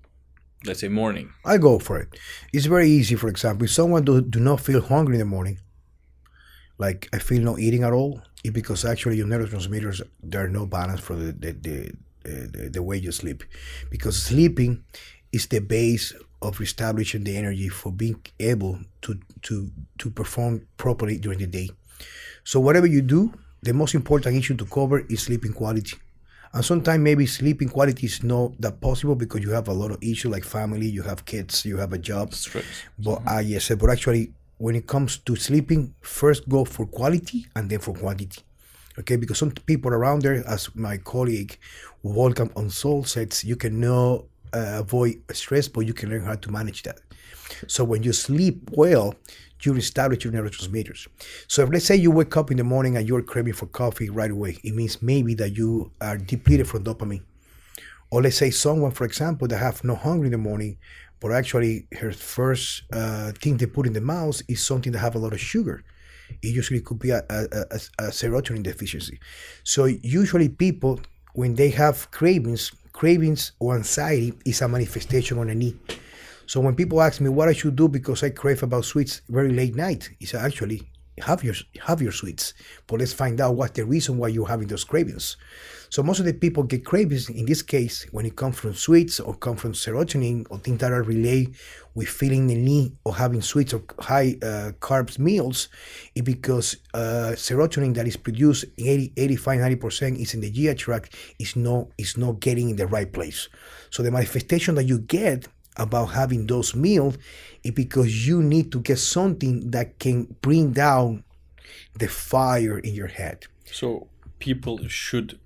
let's 0.66 0.80
say, 0.82 0.90
morning. 0.90 1.30
I 1.46 1.58
go 1.58 1.80
for 1.80 1.98
it. 2.00 2.10
It's 2.54 2.66
very 2.66 2.90
easy. 2.90 3.16
For 3.16 3.28
example, 3.30 3.66
if 3.66 3.72
someone 3.72 4.04
do, 4.04 4.22
do 4.22 4.40
not 4.40 4.60
feel 4.62 4.82
hungry 4.82 5.16
in 5.16 5.20
the 5.20 5.26
morning, 5.26 5.60
like 6.78 7.08
I 7.14 7.20
feel 7.20 7.42
no 7.42 7.58
eating 7.58 7.84
at 7.84 7.94
all, 7.94 8.22
it's 8.44 8.54
because 8.54 8.86
actually 8.86 9.18
your 9.18 9.28
neurotransmitters 9.28 10.02
there 10.22 10.44
are 10.46 10.50
no 10.50 10.66
balance 10.66 11.00
for 11.00 11.16
the 11.16 11.32
the, 11.32 11.52
the, 11.54 11.90
uh, 12.26 12.48
the 12.52 12.70
the 12.74 12.84
way 12.84 12.98
you 12.98 13.12
sleep, 13.12 13.44
because 13.90 14.22
sleeping 14.22 14.84
is 15.32 15.48
the 15.48 15.60
base 15.60 16.14
of 16.42 16.60
establishing 16.62 17.24
the 17.24 17.38
energy 17.38 17.70
for 17.70 17.92
being 17.92 18.22
able 18.40 18.80
to 19.02 19.18
to 19.44 19.72
to 20.00 20.10
perform 20.12 20.68
properly 20.78 21.18
during 21.18 21.40
the 21.40 21.48
day. 21.48 21.70
So 22.44 22.60
whatever 22.60 22.88
you 22.88 23.02
do, 23.02 23.34
the 23.64 23.74
most 23.74 23.96
important 23.96 24.36
issue 24.36 24.56
to 24.56 24.66
cover 24.66 25.00
is 25.10 25.24
sleeping 25.24 25.54
quality. 25.54 25.98
And 26.54 26.64
sometimes 26.64 27.02
maybe 27.02 27.26
sleeping 27.26 27.70
quality 27.70 28.06
is 28.06 28.22
not 28.24 28.60
that 28.60 28.80
possible 28.80 29.16
because 29.16 29.42
you 29.42 29.52
have 29.52 29.68
a 29.68 29.74
lot 29.74 29.92
of 29.92 29.98
issues 30.04 30.32
like 30.32 30.44
family, 30.44 30.86
you 30.86 31.02
have 31.02 31.26
kids, 31.26 31.66
you 31.66 31.78
have 31.78 31.94
a 31.94 31.98
job. 31.98 32.34
Stress. 32.34 32.66
But 33.00 33.22
uh, 33.26 33.40
yes, 33.40 33.72
but 33.74 33.90
actually, 33.90 34.34
when 34.58 34.76
it 34.76 34.86
comes 34.86 35.18
to 35.20 35.36
sleeping, 35.36 35.96
first 36.02 36.48
go 36.48 36.64
for 36.66 36.86
quality 36.86 37.48
and 37.56 37.70
then 37.70 37.80
for 37.80 37.94
quantity. 37.94 38.42
Okay, 39.00 39.16
because 39.16 39.40
some 39.40 39.50
people 39.52 39.92
around 39.92 40.22
there, 40.22 40.44
as 40.48 40.70
my 40.76 40.98
colleague 40.98 41.58
Wolfgang 42.04 42.50
Unsöld 42.50 43.08
says, 43.08 43.44
you 43.44 43.56
cannot 43.56 44.26
uh, 44.54 44.80
avoid 44.80 45.22
stress, 45.32 45.68
but 45.68 45.82
you 45.82 45.94
can 45.94 46.10
learn 46.10 46.24
how 46.24 46.36
to 46.36 46.52
manage 46.52 46.84
that. 46.84 47.00
So 47.68 47.84
when 47.84 48.04
you 48.04 48.14
sleep 48.14 48.70
well, 48.72 49.16
you 49.62 49.76
establish 49.76 50.24
your 50.24 50.34
neurotransmitters. 50.34 51.08
So 51.48 51.64
if 51.64 51.70
let's 51.70 51.86
say 51.86 51.96
you 51.96 52.12
wake 52.12 52.36
up 52.36 52.52
in 52.52 52.58
the 52.58 52.64
morning 52.64 52.98
and 52.98 53.08
you're 53.08 53.22
craving 53.22 53.54
for 53.54 53.68
coffee 53.68 54.10
right 54.10 54.32
away, 54.32 54.58
it 54.64 54.76
means 54.76 55.02
maybe 55.02 55.34
that 55.36 55.56
you 55.56 55.92
are 56.02 56.18
depleted 56.18 56.68
from 56.68 56.84
dopamine. 56.84 57.24
Or 58.12 58.22
let's 58.22 58.38
say 58.38 58.52
someone, 58.52 58.92
for 58.92 59.06
example, 59.06 59.48
that 59.48 59.58
have 59.58 59.84
no 59.84 59.96
hunger 59.96 60.26
in 60.26 60.32
the 60.32 60.38
morning, 60.38 60.78
but 61.20 61.32
actually 61.32 61.88
her 61.94 62.12
first 62.12 62.84
uh, 62.92 63.32
thing 63.32 63.58
they 63.58 63.66
put 63.66 63.88
in 63.88 63.94
the 63.94 64.02
mouth 64.02 64.42
is 64.48 64.62
something 64.62 64.92
that 64.92 65.00
have 65.00 65.16
a 65.16 65.20
lot 65.20 65.34
of 65.34 65.40
sugar. 65.40 65.84
It 66.42 66.50
usually 66.50 66.82
could 66.82 67.00
be 67.00 67.12
a, 67.12 67.24
a, 67.30 67.46
a, 67.72 67.80
a 68.00 68.08
serotonin 68.10 68.64
deficiency. 68.64 69.20
So 69.64 69.86
usually 69.86 70.50
people, 70.50 71.00
when 71.34 71.56
they 71.56 71.70
have 71.70 72.12
cravings, 72.12 72.72
cravings 72.94 73.52
or 73.60 73.76
anxiety 73.76 74.34
is 74.46 74.62
a 74.62 74.68
manifestation 74.68 75.38
on 75.40 75.50
a 75.50 75.56
need. 75.56 75.78
So 76.46 76.62
when 76.62 76.76
people 76.76 77.02
ask 77.02 77.20
me 77.20 77.30
what 77.30 77.50
I 77.50 77.54
should 77.54 77.76
do 77.76 77.88
because 77.88 78.24
I 78.24 78.30
crave 78.30 78.64
about 78.64 78.86
sweets 78.86 79.22
very 79.28 79.52
late 79.52 79.76
night, 79.76 80.10
it's 80.20 80.34
actually 80.34 80.88
have 81.20 81.44
your 81.44 81.56
have 81.82 82.02
your 82.02 82.12
sweets, 82.12 82.54
but 82.88 83.00
let's 83.00 83.14
find 83.14 83.40
out 83.40 83.56
what's 83.56 83.74
the 83.74 83.86
reason 83.86 84.18
why 84.18 84.30
you're 84.30 84.48
having 84.48 84.68
those 84.68 84.84
cravings. 84.84 85.38
So 85.90 86.02
most 86.02 86.20
of 86.20 86.26
the 86.26 86.34
people 86.34 86.64
get 86.64 86.86
cravings 86.86 87.30
in 87.30 87.46
this 87.46 87.62
case 87.62 88.08
when 88.12 88.26
it 88.26 88.36
comes 88.36 88.58
from 88.58 88.74
sweets 88.74 89.20
or 89.20 89.36
come 89.36 89.56
from 89.56 89.74
serotonin 89.74 90.48
or 90.50 90.58
things 90.58 90.80
that 90.80 90.92
are 90.92 91.04
related 91.04 91.56
with 91.94 92.08
feeling 92.08 92.48
the 92.48 92.56
need 92.56 92.98
of 93.06 93.16
having 93.16 93.44
sweets 93.44 93.76
or 93.76 93.84
high 94.00 94.36
uh, 94.42 94.72
carbs 94.80 95.20
meals, 95.20 95.70
is 96.16 96.24
because 96.24 96.78
uh, 96.96 97.34
serotonin 97.36 97.94
that 97.94 98.08
is 98.08 98.18
produced 98.18 98.66
80, 98.80 99.14
85, 99.16 99.60
90 99.60 99.76
percent 99.76 100.18
is 100.18 100.34
in 100.34 100.42
the 100.42 100.50
GI 100.50 100.74
tract 100.76 101.16
is 101.38 101.56
not 101.56 101.90
is 102.00 102.18
not 102.18 102.40
getting 102.40 102.72
in 102.72 102.76
the 102.76 102.88
right 102.88 103.12
place. 103.14 103.48
So 103.92 104.02
the 104.02 104.10
manifestation 104.10 104.74
that 104.76 104.86
you 104.86 104.98
get 104.98 105.48
about 105.78 106.08
having 106.08 106.48
those 106.48 106.76
meals 106.76 107.18
is 107.64 107.72
because 107.72 108.28
you 108.28 108.42
need 108.42 108.72
to 108.72 108.80
get 108.80 109.00
something 109.00 109.72
that 109.72 110.00
can 110.00 110.36
bring 110.42 110.72
down 110.72 111.24
the 111.98 112.08
fire 112.08 112.78
in 112.78 112.94
your 112.94 113.08
head. 113.08 113.46
So 113.66 114.08
people 114.40 114.88
should 114.88 115.40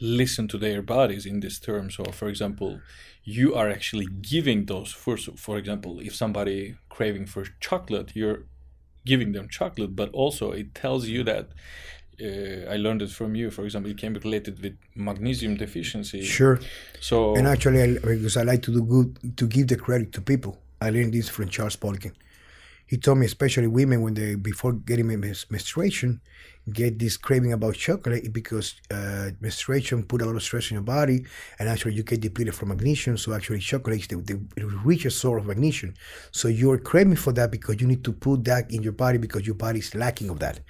listen 0.00 0.48
to 0.48 0.58
their 0.58 0.82
bodies 0.82 1.26
in 1.26 1.40
this 1.40 1.58
term. 1.58 1.90
So, 1.90 2.04
for 2.04 2.28
example, 2.28 2.80
you 3.24 3.54
are 3.54 3.68
actually 3.68 4.06
giving 4.06 4.66
those. 4.66 4.92
For 4.92 5.16
for 5.16 5.58
example, 5.58 6.00
if 6.00 6.14
somebody 6.14 6.76
craving 6.88 7.26
for 7.26 7.44
chocolate, 7.60 8.12
you're 8.14 8.44
giving 9.04 9.32
them 9.32 9.48
chocolate, 9.48 9.94
but 9.94 10.10
also 10.12 10.52
it 10.52 10.74
tells 10.74 11.06
you 11.06 11.22
that. 11.24 11.48
Uh, 12.20 12.70
I 12.72 12.76
learned 12.76 13.02
it 13.02 13.10
from 13.10 13.34
you. 13.34 13.50
For 13.50 13.64
example, 13.64 13.90
it 13.90 13.98
can 13.98 14.12
be 14.12 14.20
related 14.20 14.62
with 14.62 14.76
magnesium 14.94 15.56
deficiency. 15.56 16.22
Sure. 16.22 16.58
So 17.00 17.36
And 17.36 17.46
actually, 17.46 17.82
I, 17.82 17.98
because 17.98 18.36
I 18.36 18.42
like 18.42 18.62
to 18.62 18.72
do 18.72 18.82
good, 18.82 19.36
to 19.36 19.46
give 19.46 19.68
the 19.68 19.76
credit 19.76 20.12
to 20.12 20.20
people. 20.20 20.58
I 20.80 20.90
learned 20.90 21.12
this 21.14 21.28
from 21.28 21.48
Charles 21.48 21.76
Poliquin. 21.76 22.12
He 22.86 22.98
told 22.98 23.18
me, 23.18 23.26
especially 23.26 23.66
women, 23.66 24.00
when 24.00 24.14
they 24.14 24.36
before 24.36 24.72
getting 24.72 25.08
menstruation, 25.08 26.20
get 26.72 26.98
this 26.98 27.16
craving 27.16 27.52
about 27.52 27.74
chocolate 27.74 28.32
because 28.32 28.74
uh, 28.92 29.30
menstruation 29.40 30.04
put 30.04 30.22
a 30.22 30.24
lot 30.24 30.36
of 30.36 30.42
stress 30.42 30.70
in 30.70 30.76
your 30.76 30.84
body, 30.84 31.24
and 31.58 31.68
actually 31.68 31.94
you 31.94 32.04
get 32.04 32.20
depleted 32.20 32.54
from 32.54 32.68
magnesium. 32.68 33.16
So 33.16 33.32
actually, 33.32 33.58
chocolate 33.58 34.00
is 34.02 34.06
the, 34.06 34.16
the 34.16 34.66
richest 34.84 35.18
source 35.18 35.40
of 35.40 35.48
magnesium. 35.48 35.94
So 36.30 36.46
you're 36.46 36.78
craving 36.78 37.16
for 37.16 37.32
that 37.32 37.50
because 37.50 37.80
you 37.80 37.88
need 37.88 38.04
to 38.04 38.12
put 38.12 38.44
that 38.44 38.70
in 38.70 38.84
your 38.84 38.92
body 38.92 39.18
because 39.18 39.46
your 39.46 39.56
body 39.56 39.80
is 39.80 39.92
lacking 39.94 40.30
of 40.30 40.38
that. 40.38 40.60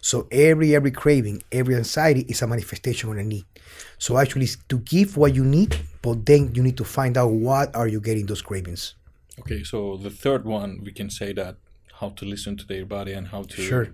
So 0.00 0.26
every 0.30 0.74
every 0.74 0.90
craving, 0.90 1.42
every 1.52 1.74
anxiety 1.76 2.22
is 2.28 2.42
a 2.42 2.46
manifestation 2.46 3.10
of 3.10 3.16
a 3.18 3.22
need. 3.22 3.44
So 3.98 4.18
actually, 4.18 4.48
to 4.68 4.78
give 4.78 5.16
what 5.16 5.34
you 5.34 5.44
need, 5.44 5.76
but 6.02 6.24
then 6.26 6.54
you 6.54 6.62
need 6.62 6.76
to 6.76 6.84
find 6.84 7.16
out 7.16 7.30
what 7.30 7.74
are 7.74 7.88
you 7.88 8.00
getting 8.00 8.26
those 8.26 8.42
cravings. 8.42 8.94
Okay, 9.40 9.62
so 9.62 9.96
the 9.96 10.10
third 10.10 10.44
one, 10.44 10.80
we 10.84 10.92
can 10.92 11.10
say 11.10 11.32
that 11.34 11.56
how 12.00 12.10
to 12.10 12.24
listen 12.24 12.56
to 12.56 12.66
their 12.66 12.84
body 12.86 13.12
and 13.12 13.28
how 13.28 13.42
to 13.42 13.60
Sure. 13.62 13.88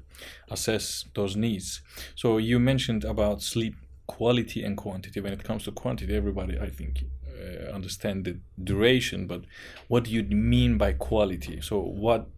assess 0.51 1.05
those 1.15 1.37
needs. 1.37 1.81
So 2.15 2.39
you 2.39 2.59
mentioned 2.59 3.05
about 3.05 3.43
sleep 3.43 3.75
quality 4.07 4.63
and 4.63 4.77
quantity. 4.77 5.21
When 5.21 5.33
it 5.33 5.43
comes 5.45 5.65
to 5.65 5.73
quantity, 5.73 6.15
everybody, 6.15 6.59
I 6.59 6.69
think, 6.69 7.05
uh, 7.27 7.73
understand 7.73 8.25
the 8.25 8.39
duration. 8.63 9.27
But 9.27 9.45
what 9.89 10.05
do 10.05 10.11
you 10.11 10.23
mean 10.23 10.77
by 10.79 10.93
quality? 10.93 11.61
So 11.63 11.81
what 11.81 12.29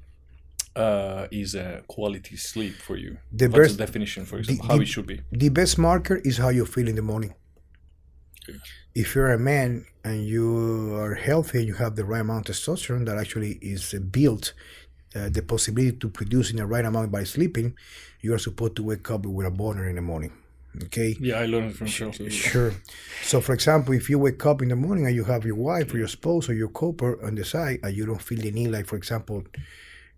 uh, 0.77 1.27
is 1.31 1.55
a 1.55 1.83
quality 1.89 2.37
sleep 2.37 2.75
for 2.75 2.97
you? 2.97 3.17
The 3.33 3.47
What's 3.49 3.59
best- 3.59 3.79
the 3.79 3.87
definition, 3.87 4.25
for 4.27 4.39
example, 4.39 4.67
the- 4.67 4.73
how 4.73 4.77
the- 4.79 4.83
it 4.83 4.89
should 4.89 5.07
be? 5.07 5.21
The 5.33 5.49
best 5.49 5.79
marker 5.79 6.17
is 6.25 6.37
how 6.39 6.51
you 6.51 6.65
feel 6.67 6.89
in 6.89 6.97
the 6.97 7.03
morning. 7.13 7.35
If 8.95 9.15
you're 9.15 9.33
a 9.33 9.39
man 9.39 9.85
and 10.05 10.25
you 10.27 10.95
are 10.95 11.15
healthy, 11.15 11.65
you 11.65 11.75
have 11.75 11.97
the 11.97 12.05
right 12.05 12.21
amount 12.21 12.49
of 12.49 12.55
testosterone 12.57 13.05
that 13.07 13.19
actually 13.19 13.53
is 13.61 13.95
built 14.11 14.55
uh, 15.15 15.29
the 15.31 15.43
possibility 15.43 15.97
to 15.97 16.09
produce 16.09 16.51
in 16.51 16.57
the 16.57 16.67
right 16.67 16.85
amount 16.85 17.11
by 17.11 17.25
sleeping, 17.25 17.75
you 18.21 18.35
are 18.35 18.39
supposed 18.39 18.77
to 18.77 18.83
wake 18.83 19.11
up 19.11 19.25
with 19.25 19.47
a 19.47 19.51
boner 19.51 19.89
in 19.89 19.97
the 19.97 20.03
morning. 20.03 20.33
Okay. 20.85 21.17
Yeah, 21.19 21.37
I 21.41 21.47
learned 21.47 21.75
from 21.75 21.87
Charles. 21.87 22.17
Sure. 22.33 22.73
So, 23.23 23.41
for 23.41 23.55
example, 23.55 23.95
if 23.95 24.11
you 24.11 24.19
wake 24.19 24.45
up 24.45 24.61
in 24.61 24.69
the 24.69 24.77
morning 24.77 25.07
and 25.07 25.15
you 25.15 25.25
have 25.25 25.47
your 25.47 25.55
wife 25.57 25.93
or 25.95 25.99
your 25.99 26.09
spouse 26.09 26.51
or 26.51 26.55
your 26.55 26.69
couple 26.69 27.17
on 27.23 27.35
the 27.35 27.45
side 27.47 27.79
and 27.83 27.97
you 27.97 28.05
don't 28.05 28.21
feel 28.21 28.41
the 28.43 28.51
need, 28.51 28.69
like, 28.69 28.87
for 28.87 28.97
example, 28.97 29.43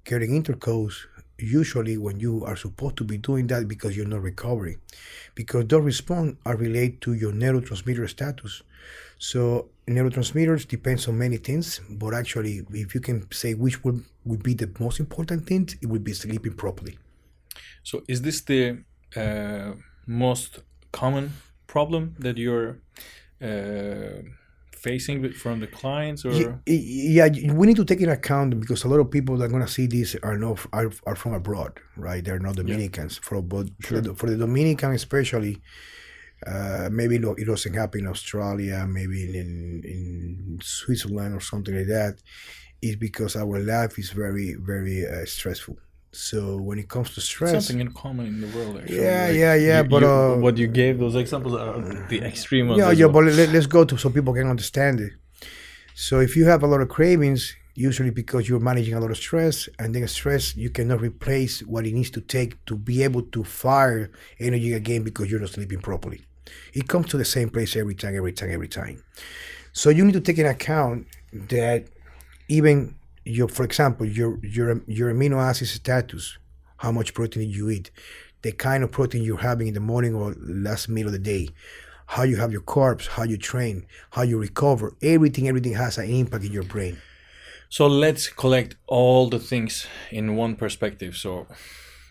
getting 0.05 0.35
intercourse, 0.35 1.07
usually 1.39 1.97
when 1.97 2.19
you 2.19 2.45
are 2.45 2.57
supposed 2.57 2.97
to 2.97 3.05
be 3.05 3.19
doing 3.19 3.47
that 3.49 3.69
because 3.69 3.97
you're 3.97 4.07
not 4.07 4.23
recovering, 4.23 4.81
because 5.35 5.67
those 5.67 5.85
response 5.85 6.37
are 6.45 6.57
related 6.57 7.01
to 7.03 7.15
your 7.15 7.33
neurotransmitter 7.33 8.09
status. 8.09 8.63
So, 9.19 9.69
neurotransmitters 9.87 10.67
depends 10.67 11.09
on 11.09 11.19
many 11.19 11.37
things, 11.39 11.81
but 11.91 12.15
actually, 12.15 12.63
if 12.71 12.95
you 12.95 13.01
can 13.01 13.31
say 13.33 13.55
which 13.55 13.85
would, 13.85 14.05
would 14.25 14.43
be 14.43 14.55
the 14.55 14.71
most 14.79 15.01
important 15.01 15.47
thing, 15.47 15.69
it 15.83 15.87
would 15.87 16.05
be 16.05 16.13
sleeping 16.13 16.55
properly. 16.55 16.99
So 17.83 18.03
is 18.07 18.23
this 18.23 18.43
the 18.43 18.85
uh, 19.17 19.73
most 20.07 20.61
common 20.93 21.33
problem 21.67 22.17
that 22.19 22.37
you're 22.37 22.81
uh, 23.41 24.23
facing 24.79 25.33
from 25.33 25.61
the 25.61 25.67
clients, 25.67 26.25
or 26.25 26.33
Ye- 26.67 27.17
Yeah, 27.17 27.29
we 27.53 27.67
need 27.67 27.77
to 27.77 27.85
take 27.85 28.01
into 28.01 28.13
account 28.13 28.59
because 28.61 28.85
a 28.85 28.89
lot 28.89 29.01
of 29.01 29.11
people 29.11 29.37
that 29.37 29.45
are 29.47 29.49
going 29.55 29.67
to 29.67 29.73
see 29.79 29.87
this 29.87 30.17
are 30.23 30.39
not 30.39 30.59
are, 30.73 30.91
are 31.07 31.17
from 31.17 31.33
abroad, 31.35 31.73
right? 31.97 32.25
They're 32.25 32.39
not 32.39 32.57
Dominicans. 32.57 33.19
For 33.19 33.43
but 33.43 33.67
for, 33.83 34.01
the, 34.01 34.15
for 34.15 34.27
the 34.31 34.37
Dominican 34.37 34.93
especially, 34.93 35.61
uh, 36.47 36.89
maybe 36.93 37.17
it 37.17 37.47
doesn't 37.47 37.75
happen 37.75 38.01
in 38.01 38.09
Australia, 38.09 38.87
maybe 38.89 39.21
in 39.43 39.83
in 39.85 40.59
Switzerland 40.63 41.35
or 41.35 41.41
something 41.41 41.75
like 41.77 41.89
that. 41.89 42.15
Is 42.81 42.97
because 42.97 43.35
our 43.35 43.59
life 43.59 43.99
is 43.99 44.11
very 44.11 44.55
very 44.55 45.05
uh, 45.05 45.25
stressful. 45.27 45.77
So 46.13 46.57
when 46.57 46.79
it 46.79 46.89
comes 46.89 47.15
to 47.15 47.21
stress, 47.21 47.67
something 47.67 47.81
in 47.81 47.93
common 47.93 48.27
in 48.27 48.41
the 48.41 48.49
world? 48.57 48.79
Actually, 48.79 48.97
Yeah, 48.97 49.29
yeah, 49.31 49.55
yeah, 49.55 49.83
you- 49.83 49.89
but, 49.89 50.03
you- 50.03 50.09
uh, 50.09 50.37
what 50.39 50.57
you 50.57 50.67
gave 50.67 50.99
those 50.99 51.15
examples 51.15 51.55
are 51.55 51.81
the 52.09 52.23
extreme 52.23 52.69
ones. 52.69 52.79
Yeah, 52.81 52.91
yeah, 52.93 53.07
well. 53.07 53.25
but 53.25 53.33
let, 53.35 53.51
let's 53.51 53.67
go 53.67 53.85
to 53.85 53.97
so 53.99 54.09
people 54.11 54.33
can 54.35 54.47
understand 54.49 55.01
it. 55.01 55.13
So 55.95 56.21
if 56.21 56.37
you 56.37 56.47
have 56.47 56.63
a 56.63 56.67
lot 56.67 56.81
of 56.81 56.89
cravings, 56.89 57.55
usually 57.75 58.11
because 58.11 58.49
you're 58.49 58.59
managing 58.61 58.95
a 58.95 59.01
lot 59.01 59.11
of 59.11 59.17
stress 59.17 59.69
and 59.79 59.95
then 59.95 60.07
stress 60.09 60.57
you 60.57 60.69
cannot 60.69 61.01
replace 61.01 61.61
what 61.61 61.87
it 61.87 61.95
needs 61.95 62.11
to 62.11 62.21
take 62.21 62.65
to 62.67 62.75
be 62.77 63.05
able 63.05 63.23
to 63.23 63.45
fire 63.45 64.11
energy 64.41 64.73
again 64.73 65.05
because 65.05 65.31
you're 65.31 65.39
not 65.39 65.51
sleeping 65.51 65.79
properly 65.79 66.21
it 66.75 66.89
comes 66.89 67.07
to 67.07 67.17
the 67.17 67.25
same 67.25 67.49
place 67.49 67.77
every 67.77 67.95
time 67.95 68.17
every 68.17 68.33
time 68.33 68.51
every 68.51 68.67
time 68.67 69.01
so 69.73 69.91
you 69.91 70.05
need 70.05 70.13
to 70.15 70.21
take 70.21 70.39
in 70.39 70.47
account 70.47 71.07
that 71.33 71.87
even 72.49 72.97
your 73.29 73.49
for 73.49 73.65
example 73.65 74.07
your 74.07 74.39
your 74.43 74.83
your 74.87 75.13
amino 75.13 75.39
acid 75.43 75.69
status 75.69 76.39
how 76.79 76.91
much 76.93 77.15
protein 77.15 77.49
you 77.51 77.71
eat 77.71 77.91
the 78.43 78.53
kind 78.53 78.83
of 78.85 78.91
protein 78.91 79.23
you're 79.23 79.39
having 79.39 79.69
in 79.69 79.75
the 79.75 79.81
morning 79.81 80.15
or 80.15 80.35
last 80.39 80.89
meal 80.89 81.07
of 81.07 81.13
the 81.13 81.19
day 81.19 81.49
how 82.07 82.23
you 82.23 82.37
have 82.37 82.53
your 82.53 82.63
carbs 82.63 83.07
how 83.09 83.25
you 83.25 83.37
train 83.37 83.87
how 84.13 84.23
you 84.23 84.39
recover 84.39 84.95
everything 85.03 85.49
everything 85.49 85.75
has 85.75 85.99
an 85.99 86.09
impact 86.09 86.45
in 86.45 86.53
your 86.53 86.63
brain 86.65 86.97
So 87.71 87.87
let's 87.87 88.29
collect 88.29 88.77
all 88.87 89.29
the 89.29 89.39
things 89.39 89.87
in 90.11 90.37
one 90.37 90.57
perspective. 90.57 91.17
So 91.17 91.47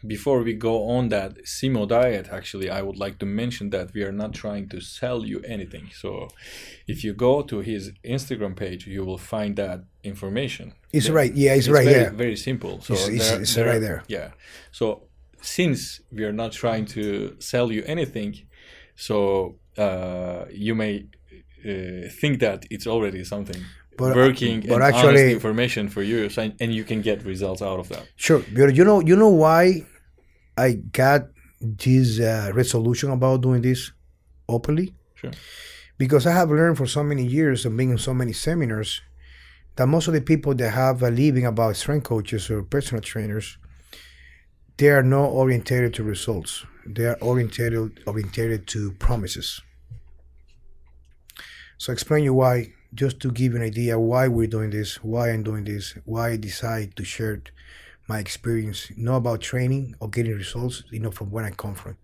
before 0.05 0.43
we 0.43 0.53
go 0.53 0.89
on 0.89 1.09
that 1.09 1.43
Simo 1.45 1.87
diet, 1.87 2.27
actually, 2.31 2.69
I 2.69 2.81
would 2.81 2.97
like 2.97 3.17
to 3.19 3.25
mention 3.25 3.69
that 3.71 3.93
we 3.93 4.03
are 4.03 4.11
not 4.11 4.33
trying 4.33 4.69
to 4.69 4.79
sell 4.81 5.25
you 5.25 5.41
anything. 5.41 5.89
So 5.93 6.27
if 6.87 7.03
you 7.03 7.13
go 7.13 7.41
to 7.43 7.59
his 7.59 7.91
Instagram 8.03 8.55
page, 8.55 8.85
you 8.87 9.03
will 9.05 9.17
find 9.17 9.55
that 9.55 9.79
information. 10.03 10.73
It's 10.93 11.07
The- 11.07 11.13
right. 11.13 11.33
Yeah, 11.33 11.53
it's, 11.55 11.67
right. 11.69 11.85
very, 11.85 12.01
yeah. 12.03 12.09
Very 12.11 12.35
simple. 12.37 12.81
So 12.81 12.93
It's- 12.93 13.09
it's- 13.09 13.29
there- 13.29 13.41
it's 13.41 13.55
there 13.55 13.67
right 13.67 13.81
there. 13.81 14.03
Yeah. 14.07 14.31
So 14.71 15.03
since 15.41 16.01
we 16.11 16.23
are 16.23 16.33
not 16.33 16.51
trying 16.51 16.85
to 16.85 17.35
sell 17.39 17.71
you 17.71 17.83
anything, 17.85 18.35
so 18.95 19.57
uh, 19.77 20.45
you 20.51 20.73
may 20.75 21.05
uh, 21.65 22.07
think 22.21 22.39
that 22.39 22.65
it's 22.69 22.87
already 22.87 23.23
something 23.23 23.61
But- 23.97 24.15
working 24.15 24.61
but 24.61 24.75
and 24.75 24.83
actually- 24.83 25.07
honest 25.07 25.33
information 25.33 25.89
for 25.89 26.03
you, 26.03 26.29
so, 26.29 26.51
and 26.59 26.73
you 26.73 26.83
can 26.83 27.01
get 27.01 27.23
results 27.25 27.61
out 27.61 27.79
of 27.79 27.89
that. 27.89 28.07
Sure. 28.15 28.43
But 28.55 28.75
you 28.75 28.83
know, 28.83 28.99
you 29.01 29.15
know 29.15 29.29
why 29.29 29.85
I 30.57 30.73
got 30.73 31.21
this 31.59 32.19
uh, 32.19 32.51
resolution 32.53 33.09
about 33.11 33.41
doing 33.41 33.61
this 33.61 33.91
openly? 34.47 34.93
Sure. 35.15 35.31
Because 35.97 36.27
I 36.27 36.31
have 36.31 36.49
learned 36.49 36.77
for 36.77 36.85
so 36.85 37.03
many 37.03 37.25
years 37.25 37.65
and 37.65 37.75
being 37.75 37.89
in 37.89 37.97
so 37.97 38.13
many 38.13 38.33
seminars 38.33 39.01
that 39.77 39.87
most 39.87 40.07
of 40.07 40.13
the 40.13 40.21
people 40.21 40.53
that 40.55 40.69
have 40.71 41.01
a 41.01 41.09
living 41.09 41.45
about 41.45 41.75
strength 41.75 42.05
coaches 42.05 42.49
or 42.51 42.61
personal 42.63 43.01
trainers, 43.01 43.57
they 44.77 44.89
are 44.89 45.03
not 45.03 45.29
orientated 45.29 45.93
to 45.95 46.03
results. 46.03 46.65
They 46.85 47.05
are 47.05 47.17
orientated 47.21 47.99
orientated 48.05 48.67
to 48.67 48.91
promises. 48.93 49.61
So 51.79 51.93
explain 51.93 52.23
you 52.23 52.33
why, 52.33 52.73
just 52.94 53.20
to 53.22 53.32
give 53.32 53.53
you 53.53 53.58
an 53.58 53.63
idea 53.65 54.00
why 54.00 54.27
we're 54.27 54.48
doing 54.48 54.70
this, 54.70 55.03
why 55.03 55.32
I'm 55.32 55.44
doing 55.44 55.63
this, 55.63 55.96
why 56.06 56.32
I 56.32 56.38
decide 56.38 56.96
to 56.96 57.03
share 57.03 57.41
my 58.08 58.20
experience, 58.20 58.89
not 58.96 59.17
about 59.17 59.41
training 59.41 59.96
or 60.00 60.10
getting 60.10 60.34
results, 60.34 60.84
you 60.91 61.00
know, 61.00 61.12
from 61.12 61.29
where 61.29 61.46
I 61.46 61.51
come 61.51 61.75
from. 61.75 61.98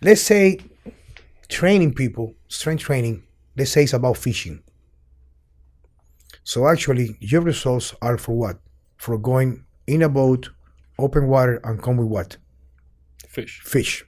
Let's 0.00 0.22
say 0.22 0.60
training 1.48 1.94
people, 1.94 2.34
strength 2.48 2.82
training, 2.82 3.24
let's 3.56 3.70
say 3.70 3.84
it's 3.84 3.92
about 3.92 4.16
fishing. 4.16 4.62
So 6.44 6.66
actually, 6.66 7.16
your 7.20 7.42
results 7.42 7.94
are 8.00 8.16
for 8.16 8.36
what? 8.36 8.58
For 8.96 9.18
going 9.18 9.64
in 9.86 10.02
a 10.02 10.08
boat, 10.08 10.48
open 10.98 11.28
water, 11.28 11.60
and 11.62 11.82
come 11.82 11.98
with 11.98 12.08
what? 12.08 12.36
Fish. 13.28 13.60
Fish. 13.62 14.04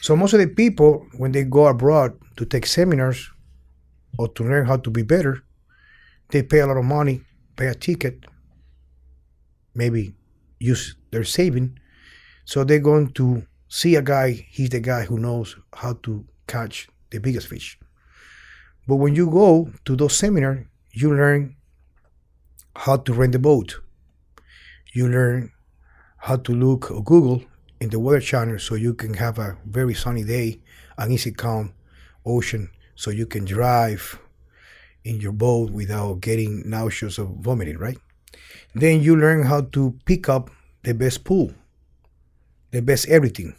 So 0.00 0.14
most 0.14 0.32
of 0.32 0.38
the 0.38 0.46
people, 0.46 1.04
when 1.16 1.32
they 1.32 1.42
go 1.42 1.66
abroad 1.66 2.16
to 2.36 2.44
take 2.44 2.66
seminars 2.66 3.28
or 4.16 4.28
to 4.28 4.44
learn 4.44 4.66
how 4.66 4.76
to 4.76 4.90
be 4.90 5.02
better, 5.02 5.42
they 6.30 6.42
pay 6.42 6.60
a 6.60 6.66
lot 6.66 6.76
of 6.76 6.84
money, 6.84 7.22
pay 7.56 7.66
a 7.66 7.74
ticket, 7.74 8.24
maybe 9.74 10.14
use 10.58 10.96
their 11.10 11.24
saving. 11.24 11.78
So 12.44 12.64
they're 12.64 12.78
going 12.78 13.10
to 13.12 13.46
see 13.68 13.96
a 13.96 14.02
guy, 14.02 14.46
he's 14.50 14.70
the 14.70 14.80
guy 14.80 15.04
who 15.04 15.18
knows 15.18 15.56
how 15.74 15.94
to 16.04 16.24
catch 16.46 16.88
the 17.10 17.20
biggest 17.20 17.48
fish. 17.48 17.78
But 18.86 18.96
when 18.96 19.14
you 19.14 19.30
go 19.30 19.70
to 19.84 19.96
those 19.96 20.16
seminars, 20.16 20.66
you 20.92 21.14
learn 21.14 21.56
how 22.74 22.96
to 22.96 23.12
rent 23.12 23.32
the 23.32 23.38
boat. 23.38 23.80
You 24.94 25.08
learn 25.08 25.52
how 26.16 26.36
to 26.36 26.52
look 26.52 26.90
or 26.90 27.02
Google 27.04 27.42
in 27.80 27.90
the 27.90 27.98
weather 27.98 28.20
channel 28.20 28.58
so 28.58 28.74
you 28.74 28.94
can 28.94 29.14
have 29.14 29.38
a 29.38 29.56
very 29.66 29.94
sunny 29.94 30.24
day, 30.24 30.60
an 30.96 31.12
easy 31.12 31.32
calm 31.32 31.74
ocean, 32.24 32.70
so 32.98 33.12
you 33.12 33.26
can 33.26 33.44
drive 33.44 34.18
in 35.04 35.20
your 35.20 35.30
boat 35.30 35.70
without 35.70 36.20
getting 36.20 36.68
nauseous 36.68 37.16
or 37.16 37.32
vomiting, 37.38 37.78
right? 37.78 37.96
Then 38.74 39.00
you 39.02 39.14
learn 39.14 39.44
how 39.44 39.60
to 39.76 39.96
pick 40.04 40.28
up 40.28 40.50
the 40.82 40.94
best 40.94 41.22
pool, 41.22 41.52
the 42.72 42.82
best 42.82 43.08
everything, 43.08 43.54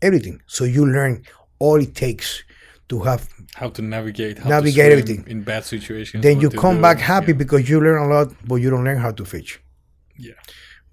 everything. 0.00 0.40
So 0.46 0.62
you 0.62 0.86
learn 0.86 1.24
all 1.58 1.82
it 1.82 1.96
takes 1.96 2.44
to 2.88 3.00
have. 3.00 3.28
How 3.56 3.70
to 3.70 3.82
navigate. 3.82 4.38
How 4.38 4.48
Navigate 4.50 4.86
to 4.86 4.92
everything. 4.92 5.24
in 5.26 5.42
bad 5.42 5.64
situations. 5.64 6.22
Then 6.22 6.40
you 6.40 6.48
come 6.48 6.76
do, 6.76 6.82
back 6.82 6.98
happy 6.98 7.32
yeah. 7.32 7.38
because 7.38 7.68
you 7.68 7.80
learn 7.80 8.00
a 8.00 8.06
lot, 8.06 8.32
but 8.46 8.56
you 8.62 8.70
don't 8.70 8.84
learn 8.84 8.98
how 8.98 9.10
to 9.10 9.24
fish. 9.24 9.60
Yeah. 10.16 10.38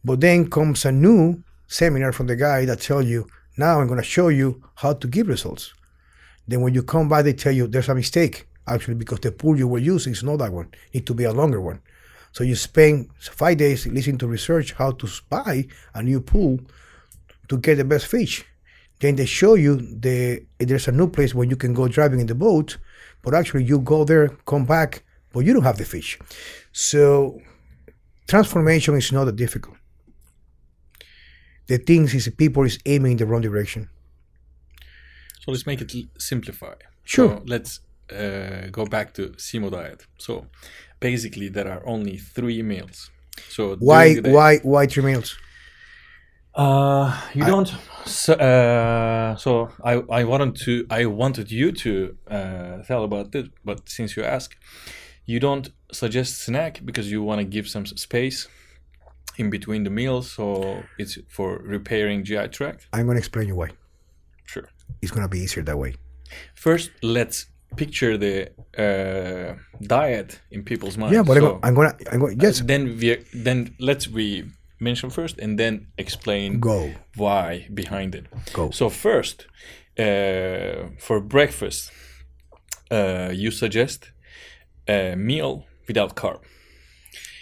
But 0.03 0.21
then 0.21 0.49
comes 0.49 0.85
a 0.85 0.91
new 0.91 1.43
seminar 1.67 2.11
from 2.13 2.25
the 2.25 2.35
guy 2.35 2.65
that 2.65 2.81
tells 2.81 3.05
you, 3.05 3.27
now 3.57 3.79
I'm 3.79 3.85
going 3.85 4.01
to 4.01 4.11
show 4.17 4.29
you 4.29 4.63
how 4.73 4.93
to 4.93 5.07
give 5.07 5.27
results. 5.27 5.71
Then 6.47 6.61
when 6.61 6.73
you 6.73 6.83
come 6.83 7.09
back, 7.09 7.23
they 7.23 7.33
tell 7.33 7.51
you 7.51 7.67
there's 7.67 7.89
a 7.89 7.95
mistake, 7.95 8.47
actually, 8.67 8.95
because 8.95 9.19
the 9.19 9.31
pool 9.31 9.57
you 9.57 9.67
were 9.67 9.79
using 9.79 10.13
is 10.13 10.23
not 10.23 10.37
that 10.37 10.53
one. 10.53 10.69
Need 10.93 11.07
to 11.07 11.13
be 11.13 11.23
a 11.23 11.33
longer 11.33 11.59
one. 11.59 11.81
So 12.31 12.43
you 12.43 12.55
spend 12.55 13.09
five 13.19 13.57
days 13.57 13.87
listening 13.87 14.17
to 14.19 14.27
research 14.27 14.73
how 14.73 14.91
to 14.91 15.07
buy 15.29 15.67
a 15.93 16.03
new 16.03 16.19
pool 16.19 16.59
to 17.47 17.57
get 17.57 17.75
the 17.75 17.85
best 17.85 18.07
fish. 18.07 18.43
Then 18.99 19.15
they 19.15 19.25
show 19.25 19.55
you 19.55 19.77
the 19.77 20.45
there's 20.57 20.87
a 20.87 20.91
new 20.91 21.07
place 21.07 21.33
where 21.33 21.47
you 21.47 21.55
can 21.55 21.73
go 21.73 21.87
driving 21.87 22.19
in 22.19 22.27
the 22.27 22.35
boat, 22.35 22.77
but 23.21 23.33
actually 23.33 23.63
you 23.63 23.79
go 23.79 24.03
there, 24.03 24.29
come 24.45 24.65
back, 24.65 25.03
but 25.33 25.41
you 25.41 25.53
don't 25.53 25.63
have 25.63 25.77
the 25.77 25.85
fish. 25.85 26.19
So 26.71 27.39
transformation 28.27 28.95
is 28.95 29.11
not 29.11 29.25
that 29.25 29.35
difficult. 29.35 29.77
The 31.67 31.77
thing 31.77 32.03
is, 32.03 32.29
people 32.37 32.63
is 32.63 32.77
aiming 32.85 33.13
in 33.13 33.17
the 33.17 33.25
wrong 33.25 33.41
direction. 33.41 33.89
So 35.45 35.51
let's 35.51 35.67
make 35.67 35.81
it 35.81 35.91
simplify. 36.17 36.73
Sure. 37.03 37.29
So 37.37 37.43
let's 37.45 37.81
uh, 38.11 38.67
go 38.71 38.85
back 38.85 39.13
to 39.13 39.29
Simo 39.37 39.69
diet. 39.69 40.03
So 40.17 40.47
basically, 40.99 41.49
there 41.49 41.71
are 41.71 41.85
only 41.85 42.17
three 42.17 42.63
meals. 42.63 43.11
So 43.49 43.75
Why? 43.75 44.19
day- 44.19 44.31
Why? 44.33 44.57
Why 44.63 44.87
three 44.87 45.03
meals? 45.03 45.37
Uh, 46.55 47.11
you 47.33 47.43
don't. 47.45 47.71
So, 48.05 48.33
uh, 48.33 49.35
so 49.35 49.69
I, 49.83 49.93
I 50.09 50.23
wanted 50.23 50.55
to, 50.63 50.87
I 50.89 51.05
wanted 51.05 51.51
you 51.51 51.71
to 51.73 52.17
uh, 52.27 52.77
tell 52.87 53.03
about 53.03 53.35
it, 53.35 53.51
but 53.63 53.87
since 53.89 54.15
you 54.15 54.23
ask, 54.23 54.55
you 55.25 55.39
don't 55.39 55.69
suggest 55.91 56.41
snack 56.41 56.81
because 56.85 57.11
you 57.11 57.21
want 57.21 57.39
to 57.39 57.45
give 57.45 57.67
some 57.67 57.85
space 57.85 58.47
in 59.37 59.49
between 59.49 59.83
the 59.83 59.89
meals, 59.89 60.31
so 60.31 60.81
it's 60.97 61.17
for 61.27 61.57
repairing 61.57 62.23
GI 62.23 62.47
tract. 62.49 62.87
I'm 62.93 63.05
going 63.05 63.15
to 63.15 63.19
explain 63.19 63.47
you 63.49 63.55
why. 63.55 63.71
It's 65.01 65.11
going 65.11 65.23
to 65.23 65.29
be 65.29 65.39
easier 65.39 65.63
that 65.63 65.77
way. 65.77 65.95
First, 66.55 66.91
let's 67.01 67.47
picture 67.75 68.17
the 68.17 68.51
uh, 68.77 69.55
diet 69.81 70.39
in 70.51 70.63
people's 70.63 70.97
minds. 70.97 71.15
Yeah, 71.15 71.23
but 71.23 71.37
So, 71.37 71.59
I'm 71.63 71.73
going 71.73 71.91
to. 71.91 72.13
I'm 72.13 72.19
going. 72.19 72.39
Yes. 72.39 72.61
then 72.61 72.97
we 72.97 73.17
then 73.33 73.75
let's 73.79 74.07
we 74.07 74.45
mention 74.79 75.09
first 75.09 75.37
and 75.39 75.57
then 75.57 75.87
explain 75.97 76.59
Go. 76.59 76.91
why 77.15 77.67
behind 77.73 78.15
it. 78.15 78.25
Go. 78.53 78.71
So 78.71 78.89
first, 78.89 79.47
uh, 79.97 80.89
for 80.99 81.19
breakfast, 81.19 81.91
uh, 82.91 83.31
you 83.33 83.51
suggest 83.51 84.11
a 84.87 85.15
meal 85.15 85.65
without 85.87 86.15
carb. 86.15 86.39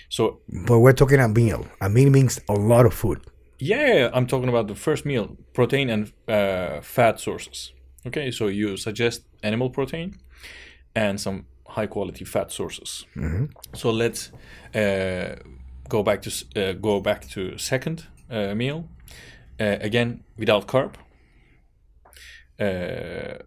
So 0.10 0.42
But 0.68 0.80
we're 0.80 0.94
talking 0.94 1.20
a 1.20 1.28
meal. 1.28 1.66
A 1.82 1.90
meal 1.90 2.10
means 2.10 2.40
a 2.48 2.54
lot 2.54 2.86
of 2.86 2.94
food. 2.94 3.20
Yeah, 3.64 4.10
I'm 4.14 4.28
talking 4.28 4.50
about 4.50 4.68
the 4.68 4.76
first 4.76 5.06
meal, 5.06 5.38
protein 5.54 5.90
and 5.90 6.12
uh, 6.28 6.82
fat 6.82 7.20
sources. 7.20 7.74
Okay, 8.06 8.32
so 8.32 8.48
you 8.48 8.78
suggest 8.78 9.24
animal 9.42 9.70
protein 9.70 10.16
and 10.96 11.20
some 11.20 11.46
high 11.68 11.88
quality 11.88 12.26
fat 12.26 12.52
sources. 12.52 13.06
So 13.74 13.92
let's 13.92 14.32
uh, 14.76 15.36
go 15.90 16.04
back 16.04 16.22
to 16.22 16.30
uh, 16.56 16.74
go 16.74 17.00
back 17.00 17.28
to 17.30 17.58
second 17.58 18.08
uh, 18.30 18.54
meal 18.56 18.90
uh, 19.60 19.78
again 19.80 20.24
without 20.38 20.68
carb, 20.68 20.96
uh, 22.60 23.38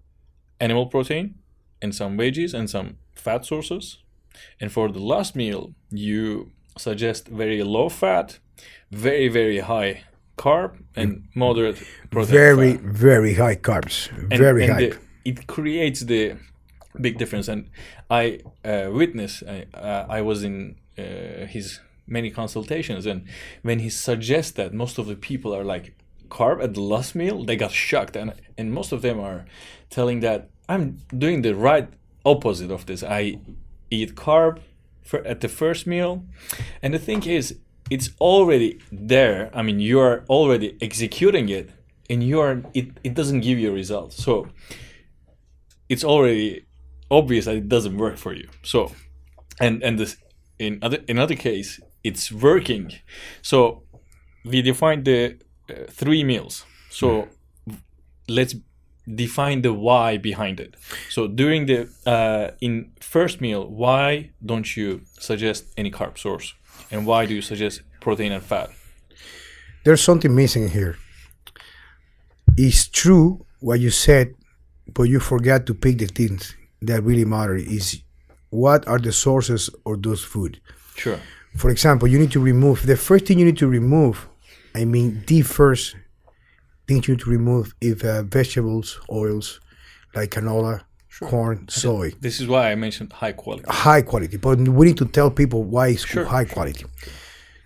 animal 0.60 0.86
protein, 0.86 1.34
and 1.82 1.94
some 1.94 2.16
veggies 2.16 2.54
and 2.54 2.70
some 2.70 2.96
fat 3.14 3.44
sources. 3.44 4.02
And 4.60 4.72
for 4.72 4.92
the 4.92 5.00
last 5.00 5.36
meal, 5.36 5.74
you 5.90 6.52
suggest 6.78 7.28
very 7.28 7.62
low 7.62 7.88
fat, 7.88 8.38
very 8.96 9.28
very 9.28 9.60
high 9.60 10.04
carb, 10.36 10.70
and 10.94 11.28
moderate 11.34 11.78
protein. 12.10 12.34
Very, 12.34 12.72
fat. 12.72 12.80
very 12.82 13.34
high 13.34 13.56
carbs. 13.56 14.10
And- 14.30 14.38
very 14.38 14.64
and 14.64 14.72
high. 14.72 14.80
the- 14.80 14.98
it 15.24 15.46
creates 15.46 16.00
the 16.00 16.36
big 17.00 17.18
difference. 17.18 17.48
And 17.48 17.70
I 18.10 18.40
uh, 18.64 18.88
witnessed. 18.92 19.42
I, 19.48 19.66
uh, 19.74 20.06
I 20.08 20.20
was 20.22 20.44
in 20.44 20.76
uh, 20.98 21.46
his 21.46 21.80
many 22.06 22.30
consultations, 22.30 23.06
and 23.06 23.26
when 23.62 23.80
he 23.80 23.90
suggests 23.90 24.52
that, 24.52 24.72
most 24.72 24.98
of 24.98 25.06
the 25.06 25.16
people 25.16 25.54
are 25.54 25.64
like 25.64 25.94
carb 26.28 26.62
at 26.62 26.74
the 26.74 26.80
last 26.80 27.14
meal, 27.14 27.44
they 27.44 27.56
got 27.56 27.72
shocked, 27.72 28.16
and 28.16 28.32
and 28.58 28.72
most 28.72 28.92
of 28.92 29.02
them 29.02 29.18
are 29.20 29.44
telling 29.90 30.20
that 30.20 30.48
I'm 30.68 30.98
doing 31.16 31.42
the 31.42 31.54
right 31.54 31.88
opposite 32.24 32.70
of 32.70 32.86
this. 32.86 33.02
I 33.02 33.38
eat 33.90 34.14
carb 34.14 34.60
for, 35.02 35.20
at 35.26 35.40
the 35.40 35.48
first 35.48 35.86
meal, 35.86 36.24
and 36.82 36.94
the 36.94 36.98
thing 36.98 37.24
is, 37.26 37.56
it's 37.90 38.10
already 38.20 38.80
there. 38.92 39.50
I 39.54 39.62
mean, 39.62 39.80
you 39.80 40.00
are 40.00 40.24
already 40.28 40.76
executing 40.80 41.48
it, 41.48 41.70
and 42.10 42.22
you 42.22 42.40
are 42.40 42.62
it. 42.74 42.88
It 43.04 43.14
doesn't 43.14 43.40
give 43.40 43.58
you 43.58 43.72
results, 43.72 44.22
so 44.22 44.48
it's 45.88 46.04
already 46.04 46.66
obvious 47.10 47.44
that 47.44 47.56
it 47.56 47.68
doesn't 47.68 47.96
work 47.96 48.16
for 48.16 48.32
you. 48.32 48.48
So, 48.62 48.92
and 49.60 49.82
and 49.82 49.98
this 49.98 50.16
in 50.58 50.78
other 50.82 50.98
in 51.08 51.18
other 51.18 51.36
case, 51.36 51.80
it's 52.02 52.32
working. 52.32 52.92
So 53.42 53.82
we 54.44 54.62
define 54.62 55.04
the 55.04 55.38
uh, 55.70 55.74
three 55.90 56.24
meals. 56.24 56.64
So 56.90 57.28
let's 58.28 58.54
define 59.14 59.62
the 59.62 59.72
why 59.72 60.16
behind 60.18 60.60
it. 60.60 60.76
So 61.08 61.28
during 61.28 61.66
the 61.66 61.88
uh, 62.06 62.56
in 62.60 62.92
first 63.00 63.40
meal, 63.40 63.68
why 63.68 64.30
don't 64.44 64.76
you 64.76 65.02
suggest 65.18 65.66
any 65.76 65.90
carb 65.90 66.18
source, 66.18 66.54
and 66.90 67.06
why 67.06 67.26
do 67.26 67.34
you 67.34 67.42
suggest 67.42 67.82
protein 68.00 68.32
and 68.32 68.42
fat? 68.42 68.70
There's 69.84 70.02
something 70.02 70.34
missing 70.34 70.68
here. 70.68 70.96
It's 72.56 72.88
true 72.88 73.44
what 73.60 73.80
you 73.80 73.90
said, 73.90 74.34
but 74.92 75.04
you 75.04 75.20
forgot 75.20 75.66
to 75.66 75.74
pick 75.74 75.98
the 75.98 76.06
things 76.06 76.56
that 76.82 77.02
really 77.02 77.24
matter. 77.24 77.56
Is 77.56 78.00
what 78.50 78.86
are 78.88 78.98
the 78.98 79.12
sources 79.12 79.70
of 79.84 80.02
those 80.02 80.24
food? 80.24 80.60
Sure. 80.94 81.20
For 81.56 81.70
example, 81.70 82.08
you 82.08 82.18
need 82.18 82.32
to 82.32 82.40
remove 82.40 82.86
the 82.86 82.96
first 82.96 83.26
thing 83.26 83.38
you 83.38 83.44
need 83.44 83.58
to 83.58 83.68
remove. 83.68 84.28
I 84.74 84.84
mean, 84.84 85.24
the 85.26 85.42
first 85.42 85.96
thing 86.86 87.02
you 87.06 87.14
need 87.14 87.20
to 87.20 87.30
remove 87.30 87.74
is 87.80 88.02
uh, 88.02 88.22
vegetables, 88.26 89.00
oils 89.10 89.60
like 90.14 90.30
canola, 90.30 90.82
corn, 91.20 91.68
soy. 91.68 92.12
This 92.20 92.40
is 92.40 92.46
why 92.46 92.70
I 92.70 92.74
mentioned 92.74 93.12
high 93.12 93.32
quality. 93.32 93.64
High 93.68 94.02
quality, 94.02 94.36
but 94.36 94.58
we 94.58 94.86
need 94.86 94.96
to 94.98 95.06
tell 95.06 95.30
people 95.30 95.64
why 95.64 95.88
it's 95.88 96.04
Sure. 96.06 96.24
high 96.24 96.44
quality. 96.44 96.84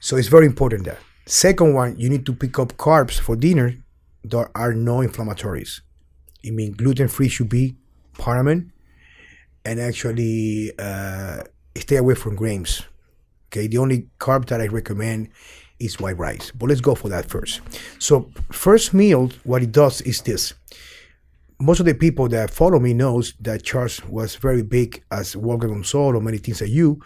So 0.00 0.16
it's 0.16 0.28
very 0.28 0.46
important 0.46 0.84
that. 0.84 0.98
Second 1.26 1.74
one, 1.74 1.96
you 1.98 2.08
need 2.08 2.26
to 2.26 2.32
pick 2.32 2.58
up 2.58 2.76
carbs 2.76 3.18
for 3.20 3.36
dinner 3.36 3.76
that 4.24 4.50
are 4.54 4.74
no 4.74 4.98
inflammatories. 4.98 5.80
I 6.46 6.50
mean, 6.50 6.72
gluten 6.72 7.08
free 7.08 7.28
should 7.28 7.48
be 7.48 7.76
paramount, 8.18 8.68
and 9.64 9.78
actually 9.80 10.72
uh, 10.78 11.42
stay 11.76 11.96
away 11.96 12.14
from 12.14 12.36
grains. 12.36 12.82
Okay, 13.48 13.66
the 13.66 13.78
only 13.78 14.08
carb 14.18 14.46
that 14.46 14.60
I 14.60 14.66
recommend 14.68 15.28
is 15.78 15.98
white 16.00 16.16
rice. 16.18 16.50
But 16.54 16.68
let's 16.68 16.80
go 16.80 16.94
for 16.94 17.08
that 17.08 17.26
first. 17.26 17.60
So 17.98 18.30
first 18.52 18.94
meal, 18.94 19.30
what 19.44 19.62
it 19.62 19.72
does 19.72 20.00
is 20.02 20.22
this. 20.22 20.54
Most 21.60 21.80
of 21.80 21.86
the 21.86 21.94
people 21.94 22.26
that 22.28 22.50
follow 22.50 22.80
me 22.80 22.94
knows 22.94 23.34
that 23.40 23.62
Charles 23.62 24.02
was 24.06 24.34
very 24.36 24.62
big 24.62 25.04
as 25.10 25.36
Wolfgang 25.36 25.70
Unsöld 25.70 26.14
or 26.14 26.20
many 26.20 26.38
things 26.38 26.58
that 26.60 26.70
you 26.70 27.00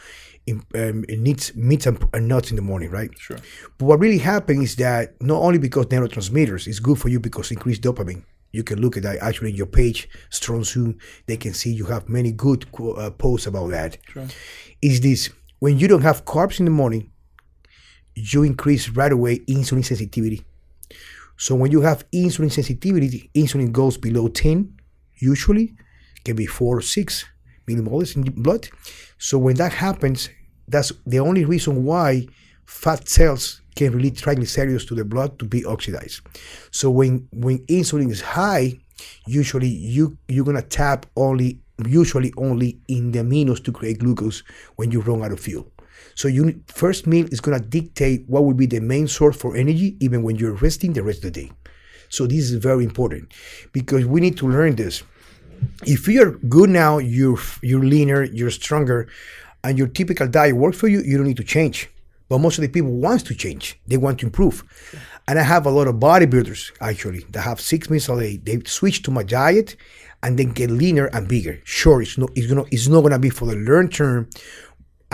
in, 0.46 0.62
um, 0.74 1.04
it 1.08 1.18
needs 1.18 1.54
meat 1.56 1.86
and, 1.86 2.02
and 2.12 2.28
nuts 2.28 2.50
in 2.50 2.56
the 2.56 2.62
morning, 2.62 2.90
right? 2.90 3.10
Sure. 3.18 3.38
But 3.78 3.86
what 3.86 3.98
really 3.98 4.18
happens 4.18 4.62
is 4.62 4.76
that 4.76 5.20
not 5.20 5.40
only 5.40 5.58
because 5.58 5.86
neurotransmitters 5.86 6.68
is 6.68 6.80
good 6.80 6.98
for 6.98 7.08
you 7.08 7.18
because 7.18 7.50
increased 7.50 7.82
dopamine. 7.82 8.24
You 8.52 8.62
can 8.62 8.80
look 8.80 8.96
at 8.96 9.02
that 9.02 9.18
actually 9.18 9.50
in 9.50 9.56
your 9.56 9.66
page, 9.66 10.08
Strong 10.30 10.64
Soon. 10.64 10.98
They 11.26 11.36
can 11.36 11.54
see 11.54 11.72
you 11.72 11.86
have 11.86 12.08
many 12.08 12.30
good 12.30 12.66
uh, 12.78 13.10
posts 13.10 13.46
about 13.46 13.70
that. 13.70 13.98
Sure. 14.08 14.26
Is 14.80 15.00
this 15.00 15.30
when 15.58 15.78
you 15.78 15.88
don't 15.88 16.02
have 16.02 16.24
carbs 16.24 16.58
in 16.60 16.66
the 16.66 16.70
morning, 16.70 17.10
you 18.14 18.44
increase 18.44 18.90
right 18.90 19.10
away 19.10 19.40
insulin 19.40 19.84
sensitivity. 19.84 20.44
So 21.36 21.54
when 21.54 21.72
you 21.72 21.80
have 21.82 22.08
insulin 22.10 22.52
sensitivity, 22.52 23.30
insulin 23.34 23.72
goes 23.72 23.96
below 23.96 24.28
10, 24.28 24.72
usually, 25.16 25.74
can 26.24 26.36
be 26.36 26.46
4 26.46 26.78
or 26.78 26.80
6 26.80 27.24
millimoles 27.66 28.16
in 28.16 28.22
blood. 28.42 28.68
So 29.18 29.38
when 29.38 29.56
that 29.56 29.72
happens, 29.72 30.30
that's 30.68 30.92
the 31.06 31.20
only 31.20 31.44
reason 31.44 31.84
why 31.84 32.26
fat 32.66 33.08
cells 33.08 33.60
can 33.74 33.92
release 33.92 34.20
triglycerides 34.20 34.86
to 34.88 34.94
the 34.94 35.04
blood 35.04 35.38
to 35.38 35.44
be 35.44 35.64
oxidized. 35.64 36.20
So 36.70 36.90
when 36.90 37.28
when 37.32 37.58
insulin 37.66 38.10
is 38.10 38.20
high, 38.20 38.74
usually 39.26 39.68
you 39.68 40.16
you're 40.28 40.44
gonna 40.44 40.62
tap 40.62 41.06
only 41.16 41.60
usually 41.86 42.32
only 42.36 42.78
in 42.88 43.10
the 43.10 43.18
aminos 43.18 43.62
to 43.64 43.72
create 43.72 43.98
glucose 43.98 44.42
when 44.76 44.90
you 44.90 45.00
run 45.00 45.22
out 45.22 45.32
of 45.32 45.40
fuel. 45.40 45.66
So 46.14 46.28
you 46.28 46.60
first 46.66 47.06
meal 47.06 47.26
is 47.30 47.40
gonna 47.40 47.60
dictate 47.60 48.24
what 48.28 48.44
will 48.44 48.54
be 48.54 48.66
the 48.66 48.80
main 48.80 49.08
source 49.08 49.36
for 49.36 49.56
energy 49.56 49.96
even 50.00 50.22
when 50.22 50.36
you're 50.36 50.54
resting 50.54 50.92
the 50.92 51.02
rest 51.02 51.24
of 51.24 51.32
the 51.32 51.42
day. 51.42 51.52
So 52.08 52.26
this 52.26 52.50
is 52.50 52.54
very 52.54 52.84
important 52.84 53.32
because 53.72 54.06
we 54.06 54.20
need 54.20 54.36
to 54.38 54.48
learn 54.48 54.76
this. 54.76 55.02
If 55.86 56.06
you're 56.08 56.32
good 56.32 56.70
now, 56.70 56.98
you're 56.98 57.38
you're 57.62 57.84
leaner, 57.84 58.24
you're 58.24 58.50
stronger, 58.50 59.08
and 59.62 59.78
your 59.78 59.88
typical 59.88 60.28
diet 60.28 60.56
works 60.56 60.78
for 60.78 60.88
you, 60.88 61.00
you 61.00 61.16
don't 61.16 61.26
need 61.26 61.38
to 61.38 61.44
change. 61.44 61.90
But 62.28 62.38
most 62.38 62.58
of 62.58 62.62
the 62.62 62.68
people 62.68 62.90
wants 62.90 63.22
to 63.24 63.34
change. 63.34 63.78
They 63.86 63.96
want 63.96 64.20
to 64.20 64.26
improve. 64.26 64.64
And 65.28 65.38
I 65.38 65.42
have 65.42 65.66
a 65.66 65.70
lot 65.70 65.88
of 65.88 65.96
bodybuilders 65.96 66.72
actually 66.80 67.24
that 67.30 67.42
have 67.42 67.60
six 67.60 67.90
meals 67.90 68.08
a 68.08 68.16
day. 68.18 68.36
They 68.38 68.62
switch 68.66 69.02
to 69.02 69.10
my 69.10 69.22
diet 69.22 69.76
and 70.22 70.38
then 70.38 70.52
get 70.52 70.70
leaner 70.70 71.06
and 71.06 71.28
bigger. 71.28 71.60
Sure, 71.64 72.00
it's 72.00 72.16
not 72.16 72.30
it's 72.34 72.46
gonna 72.46 72.64
it's 72.70 72.88
not 72.88 73.02
gonna 73.02 73.18
be 73.18 73.30
for 73.30 73.46
the 73.46 73.56
long 73.56 73.88
term 73.88 74.28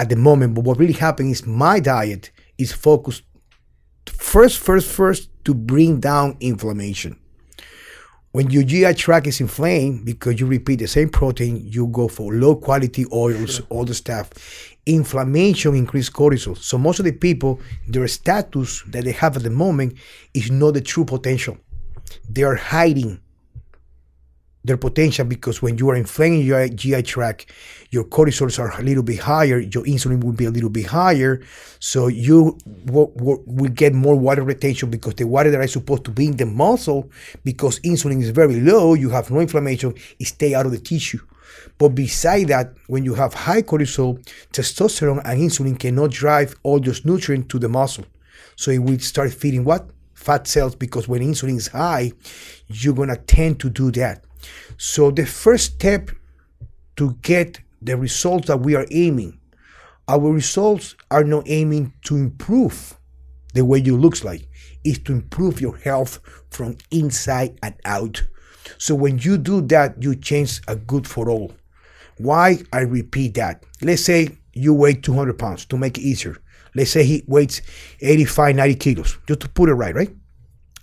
at 0.00 0.08
the 0.08 0.16
moment, 0.16 0.54
but 0.54 0.64
what 0.64 0.78
really 0.78 0.94
happens 0.94 1.40
is 1.40 1.46
my 1.46 1.78
diet 1.78 2.30
is 2.56 2.72
focused 2.72 3.22
first, 4.06 4.58
first, 4.58 4.90
first 4.90 5.28
to 5.44 5.52
bring 5.52 6.00
down 6.00 6.38
inflammation. 6.40 7.20
When 8.32 8.48
your 8.48 8.62
GI 8.62 8.94
tract 8.94 9.26
is 9.26 9.42
inflamed 9.42 10.06
because 10.06 10.40
you 10.40 10.46
repeat 10.46 10.78
the 10.78 10.86
same 10.86 11.10
protein, 11.10 11.60
you 11.62 11.86
go 11.88 12.08
for 12.08 12.32
low 12.32 12.56
quality 12.56 13.04
oils, 13.12 13.60
all 13.68 13.84
the 13.84 13.92
stuff. 13.92 14.30
Inflammation 14.86 15.74
increase 15.74 16.08
cortisol. 16.08 16.56
So 16.56 16.78
most 16.78 16.98
of 16.98 17.04
the 17.04 17.12
people, 17.12 17.60
their 17.86 18.08
status 18.08 18.82
that 18.86 19.04
they 19.04 19.12
have 19.12 19.36
at 19.36 19.42
the 19.42 19.50
moment 19.50 19.98
is 20.32 20.50
not 20.50 20.72
the 20.74 20.80
true 20.80 21.04
potential. 21.04 21.58
They 22.26 22.42
are 22.42 22.54
hiding 22.54 23.20
their 24.64 24.76
potential 24.76 25.24
because 25.24 25.62
when 25.62 25.78
you 25.78 25.88
are 25.88 25.96
inflaming 25.96 26.42
your 26.42 26.68
GI 26.68 27.02
tract, 27.02 27.46
your 27.90 28.04
cortisols 28.04 28.58
are 28.58 28.78
a 28.78 28.82
little 28.82 29.02
bit 29.02 29.18
higher, 29.18 29.58
your 29.58 29.84
insulin 29.84 30.22
will 30.22 30.32
be 30.32 30.44
a 30.44 30.50
little 30.50 30.68
bit 30.68 30.86
higher, 30.86 31.40
so 31.78 32.08
you 32.08 32.58
will, 32.86 33.12
will, 33.16 33.70
get 33.70 33.94
more 33.94 34.16
water 34.16 34.42
retention 34.42 34.90
because 34.90 35.14
the 35.14 35.24
water 35.24 35.50
that 35.50 35.60
is 35.62 35.72
supposed 35.72 36.04
to 36.04 36.10
be 36.10 36.26
in 36.26 36.36
the 36.36 36.46
muscle, 36.46 37.10
because 37.42 37.80
insulin 37.80 38.20
is 38.20 38.30
very 38.30 38.60
low, 38.60 38.94
you 38.94 39.10
have 39.10 39.30
no 39.30 39.40
inflammation, 39.40 39.94
it 40.18 40.26
stay 40.26 40.54
out 40.54 40.66
of 40.66 40.72
the 40.72 40.78
tissue. 40.78 41.20
But 41.78 41.90
beside 41.90 42.48
that, 42.48 42.74
when 42.86 43.04
you 43.04 43.14
have 43.14 43.32
high 43.32 43.62
cortisol, 43.62 44.22
testosterone 44.52 45.22
and 45.24 45.40
insulin 45.40 45.78
cannot 45.78 46.10
drive 46.10 46.54
all 46.62 46.78
those 46.78 47.04
nutrients 47.04 47.48
to 47.48 47.58
the 47.58 47.68
muscle. 47.68 48.04
So 48.56 48.70
it 48.70 48.78
will 48.78 48.98
start 48.98 49.32
feeding 49.32 49.64
what? 49.64 49.88
Fat 50.14 50.46
cells 50.46 50.74
because 50.74 51.08
when 51.08 51.22
insulin 51.22 51.56
is 51.56 51.68
high, 51.68 52.12
you're 52.68 52.94
gonna 52.94 53.16
tend 53.16 53.58
to 53.60 53.70
do 53.70 53.90
that. 53.92 54.22
So 54.76 55.10
the 55.10 55.26
first 55.26 55.74
step 55.74 56.10
to 56.96 57.14
get 57.22 57.60
the 57.82 57.96
results 57.96 58.48
that 58.48 58.60
we 58.60 58.74
are 58.74 58.86
aiming, 58.90 59.38
our 60.08 60.32
results 60.32 60.96
are 61.10 61.24
not 61.24 61.44
aiming 61.48 61.92
to 62.04 62.16
improve 62.16 62.96
the 63.54 63.64
way 63.64 63.78
you 63.78 63.96
looks 63.96 64.24
like, 64.24 64.48
is 64.84 64.98
to 65.00 65.12
improve 65.12 65.60
your 65.60 65.76
health 65.76 66.20
from 66.50 66.76
inside 66.90 67.58
and 67.62 67.74
out. 67.84 68.22
So 68.78 68.94
when 68.94 69.18
you 69.18 69.38
do 69.38 69.60
that, 69.62 70.02
you 70.02 70.14
change 70.14 70.60
a 70.68 70.76
good 70.76 71.06
for 71.06 71.28
all. 71.28 71.52
Why 72.18 72.58
I 72.72 72.80
repeat 72.80 73.34
that? 73.34 73.64
Let's 73.82 74.04
say 74.04 74.38
you 74.52 74.74
weigh 74.74 74.94
200 74.94 75.38
pounds 75.38 75.64
to 75.66 75.76
make 75.76 75.98
it 75.98 76.02
easier. 76.02 76.36
Let's 76.74 76.90
say 76.90 77.02
he 77.02 77.24
weighs 77.26 77.62
85, 78.00 78.56
90 78.56 78.74
kilos, 78.76 79.18
just 79.26 79.40
to 79.40 79.48
put 79.48 79.68
it 79.68 79.74
right, 79.74 79.94
right? 79.94 80.14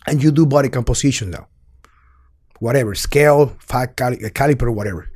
And 0.08 0.22
you 0.22 0.32
do 0.32 0.46
body 0.46 0.70
composition 0.70 1.32
now 1.32 1.48
whatever 2.60 2.96
scale, 2.96 3.56
fat 3.60 3.96
cali- 3.96 4.18
caliper, 4.18 4.74
whatever. 4.74 5.10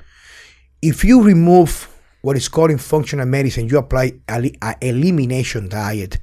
If 0.82 1.04
you 1.04 1.22
remove 1.22 1.88
what 2.22 2.38
is 2.38 2.48
called 2.48 2.72
in 2.72 2.78
functional 2.78 3.26
medicine, 3.26 3.68
you 3.68 3.78
apply 3.78 4.14
a, 4.30 4.52
a 4.62 4.76
elimination 4.82 5.70
diet, 5.70 6.20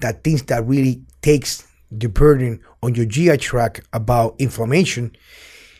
that 0.00 0.24
things 0.24 0.42
that 0.44 0.66
really 0.66 1.02
takes 1.20 1.66
the 1.90 2.08
burden 2.08 2.60
on 2.82 2.94
your 2.94 3.06
GI 3.06 3.36
tract 3.36 3.82
about 3.92 4.34
inflammation, 4.38 5.14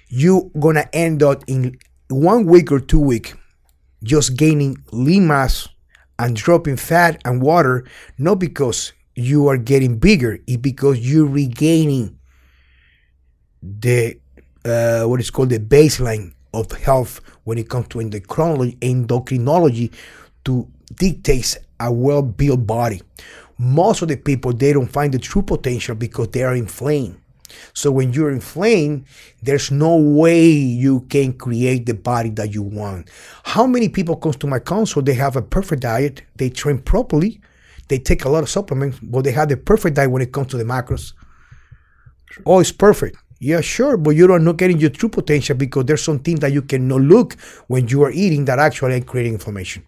you're 0.09 0.51
gonna 0.61 0.89
end 0.93 1.23
up 1.23 1.43
in 1.47 1.79
one 2.09 2.45
week 2.45 2.71
or 2.71 2.81
two 2.81 3.01
week 3.01 3.35
just 4.03 4.37
gaining 4.37 4.77
lean 4.93 5.27
mass 5.27 5.69
and 6.19 6.37
dropping 6.37 6.77
fat 6.77 7.21
and 7.25 7.41
water, 7.41 7.87
not 8.19 8.39
because 8.39 8.93
you 9.15 9.49
are 9.49 9.57
getting 9.57 9.99
bigger, 9.99 10.39
it's 10.47 10.57
because 10.59 10.99
you're 10.99 11.27
regaining 11.27 12.19
the 13.63 14.19
uh, 14.65 15.05
what 15.05 15.21
is 15.21 15.31
called 15.31 15.51
the 15.51 15.59
baseline 15.59 16.33
of 16.55 16.71
health 16.73 17.21
when 17.45 17.59
it 17.59 17.69
comes 17.69 17.89
to 17.89 17.99
endocrinology, 17.99 18.79
endocrinology 18.79 19.93
to 20.45 20.69
dictate 20.95 21.59
a 21.81 21.93
well-built 21.93 22.67
body. 22.67 23.01
most 23.59 24.03
of 24.03 24.09
the 24.09 24.17
people 24.17 24.53
they 24.53 24.73
don't 24.73 24.89
find 24.91 25.15
the 25.15 25.19
true 25.19 25.43
potential 25.43 25.95
because 25.95 26.29
they 26.29 26.43
are 26.43 26.55
inflamed. 26.55 27.19
So 27.75 27.93
when 27.93 28.13
you're 28.13 28.31
inflamed, 28.31 29.05
there's 29.43 29.71
no 29.71 29.97
way 29.97 30.49
you 30.51 31.01
can 31.03 31.35
create 31.35 31.87
the 31.87 31.95
body 31.95 32.31
that 32.31 32.55
you 32.55 32.63
want. 32.63 33.11
How 33.45 33.67
many 33.67 33.89
people 33.89 34.17
comes 34.17 34.37
to 34.37 34.47
my 34.47 34.59
consult? 34.59 35.05
They 35.05 35.15
have 35.15 35.37
a 35.37 35.43
perfect 35.43 35.83
diet, 35.83 36.23
they 36.37 36.49
train 36.49 36.79
properly, 36.79 37.41
they 37.89 37.99
take 37.99 38.25
a 38.25 38.29
lot 38.29 38.43
of 38.43 38.49
supplements, 38.49 38.99
but 39.03 39.25
they 39.25 39.33
have 39.33 39.49
the 39.51 39.57
perfect 39.57 39.97
diet 39.97 40.11
when 40.11 40.23
it 40.23 40.33
comes 40.33 40.49
to 40.49 40.57
the 40.57 40.65
macros. 40.65 41.13
Oh, 42.47 42.61
it's 42.61 42.73
perfect. 42.73 43.17
Yeah, 43.45 43.61
sure, 43.61 43.97
but 43.97 44.11
you're 44.11 44.39
not 44.39 44.57
getting 44.57 44.79
your 44.79 44.91
true 44.91 45.09
potential 45.09 45.57
because 45.57 45.87
there's 45.87 46.05
some 46.05 46.21
things 46.21 46.39
that 46.41 46.53
you 46.53 46.63
cannot 46.63 47.01
look 47.01 47.33
when 47.67 47.89
you 47.89 48.05
are 48.05 48.13
eating 48.13 48.45
that 48.45 48.61
actually 48.61 48.95
are 48.95 49.01
creating 49.01 49.33
inflammation. 49.33 49.85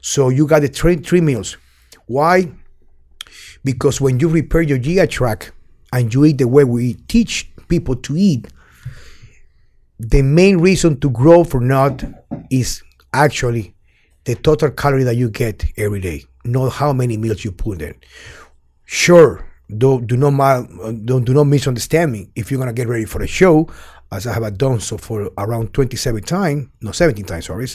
So 0.00 0.28
you 0.28 0.44
got 0.44 0.62
the 0.62 0.66
three, 0.66 0.96
three 0.96 1.20
meals. 1.20 1.56
Why? 2.06 2.50
Because 3.62 4.00
when 4.00 4.18
you 4.18 4.28
repair 4.28 4.62
your 4.62 4.78
GI 4.78 5.06
tract 5.06 5.52
and 5.92 6.12
you 6.12 6.24
eat 6.24 6.38
the 6.38 6.48
way 6.48 6.64
we 6.64 6.94
teach 6.94 7.48
people 7.68 7.94
to 7.94 8.16
eat, 8.16 8.48
the 10.00 10.22
main 10.22 10.58
reason 10.58 10.98
to 10.98 11.08
grow 11.08 11.44
or 11.44 11.60
not 11.60 12.02
is 12.50 12.82
actually 13.12 13.76
the 14.24 14.34
total 14.34 14.72
calorie 14.72 15.04
that 15.04 15.14
you 15.14 15.30
get 15.30 15.64
every 15.76 16.00
day, 16.00 16.24
not 16.44 16.70
how 16.70 16.92
many 16.92 17.16
meals 17.16 17.44
you 17.44 17.52
put 17.52 17.82
in. 17.82 17.94
Sure, 18.84 19.45
do, 19.74 20.00
do 20.00 20.16
not 20.16 20.36
don't 21.04 21.24
do 21.24 21.34
not 21.34 21.44
misunderstand 21.44 22.12
me. 22.12 22.28
If 22.34 22.50
you're 22.50 22.58
gonna 22.58 22.72
get 22.72 22.88
ready 22.88 23.04
for 23.04 23.18
the 23.18 23.26
show, 23.26 23.68
as 24.12 24.26
I 24.26 24.34
have 24.34 24.56
done 24.56 24.80
so 24.80 24.96
for 24.96 25.30
around 25.36 25.74
27 25.74 26.22
times, 26.22 26.68
no 26.80 26.92
17 26.92 27.24
times, 27.24 27.46
sorry. 27.46 27.66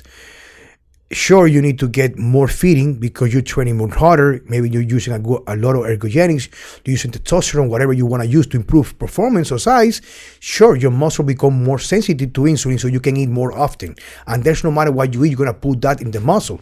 Sure, 1.11 1.45
you 1.45 1.61
need 1.61 1.77
to 1.79 1.89
get 1.89 2.17
more 2.17 2.47
feeding 2.47 2.93
because 2.93 3.33
you're 3.33 3.41
training 3.41 3.75
more 3.75 3.89
harder. 3.89 4.41
Maybe 4.45 4.69
you're 4.69 4.81
using 4.81 5.13
a, 5.13 5.17
a 5.17 5.57
lot 5.57 5.75
of 5.75 5.83
ergogenics, 5.83 6.47
you're 6.85 6.93
using 6.93 7.11
testosterone, 7.11 7.67
whatever 7.67 7.91
you 7.91 8.05
want 8.05 8.23
to 8.23 8.29
use 8.29 8.47
to 8.47 8.57
improve 8.57 8.97
performance 8.97 9.51
or 9.51 9.59
size. 9.59 10.01
Sure, 10.39 10.77
your 10.77 10.91
muscle 10.91 11.25
become 11.25 11.61
more 11.61 11.79
sensitive 11.79 12.31
to 12.31 12.41
insulin, 12.43 12.79
so 12.79 12.87
you 12.87 13.01
can 13.01 13.17
eat 13.17 13.27
more 13.27 13.51
often. 13.51 13.93
And 14.25 14.41
there's 14.41 14.63
no 14.63 14.71
matter 14.71 14.93
what 14.93 15.13
you 15.13 15.25
eat, 15.25 15.31
you're 15.31 15.37
gonna 15.37 15.53
put 15.53 15.81
that 15.81 16.01
in 16.01 16.11
the 16.11 16.21
muscle. 16.21 16.61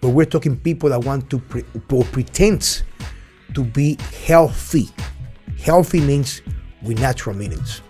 But 0.00 0.10
we're 0.10 0.24
talking 0.24 0.56
people 0.56 0.88
that 0.88 1.04
want 1.04 1.28
to 1.28 1.38
pre- 1.38 1.64
or 1.92 2.04
pretend 2.04 2.82
to 3.54 3.64
be 3.64 3.96
healthy. 4.26 4.88
Healthy 5.62 6.00
means 6.00 6.42
with 6.82 7.00
natural 7.00 7.36
meanings. 7.36 7.82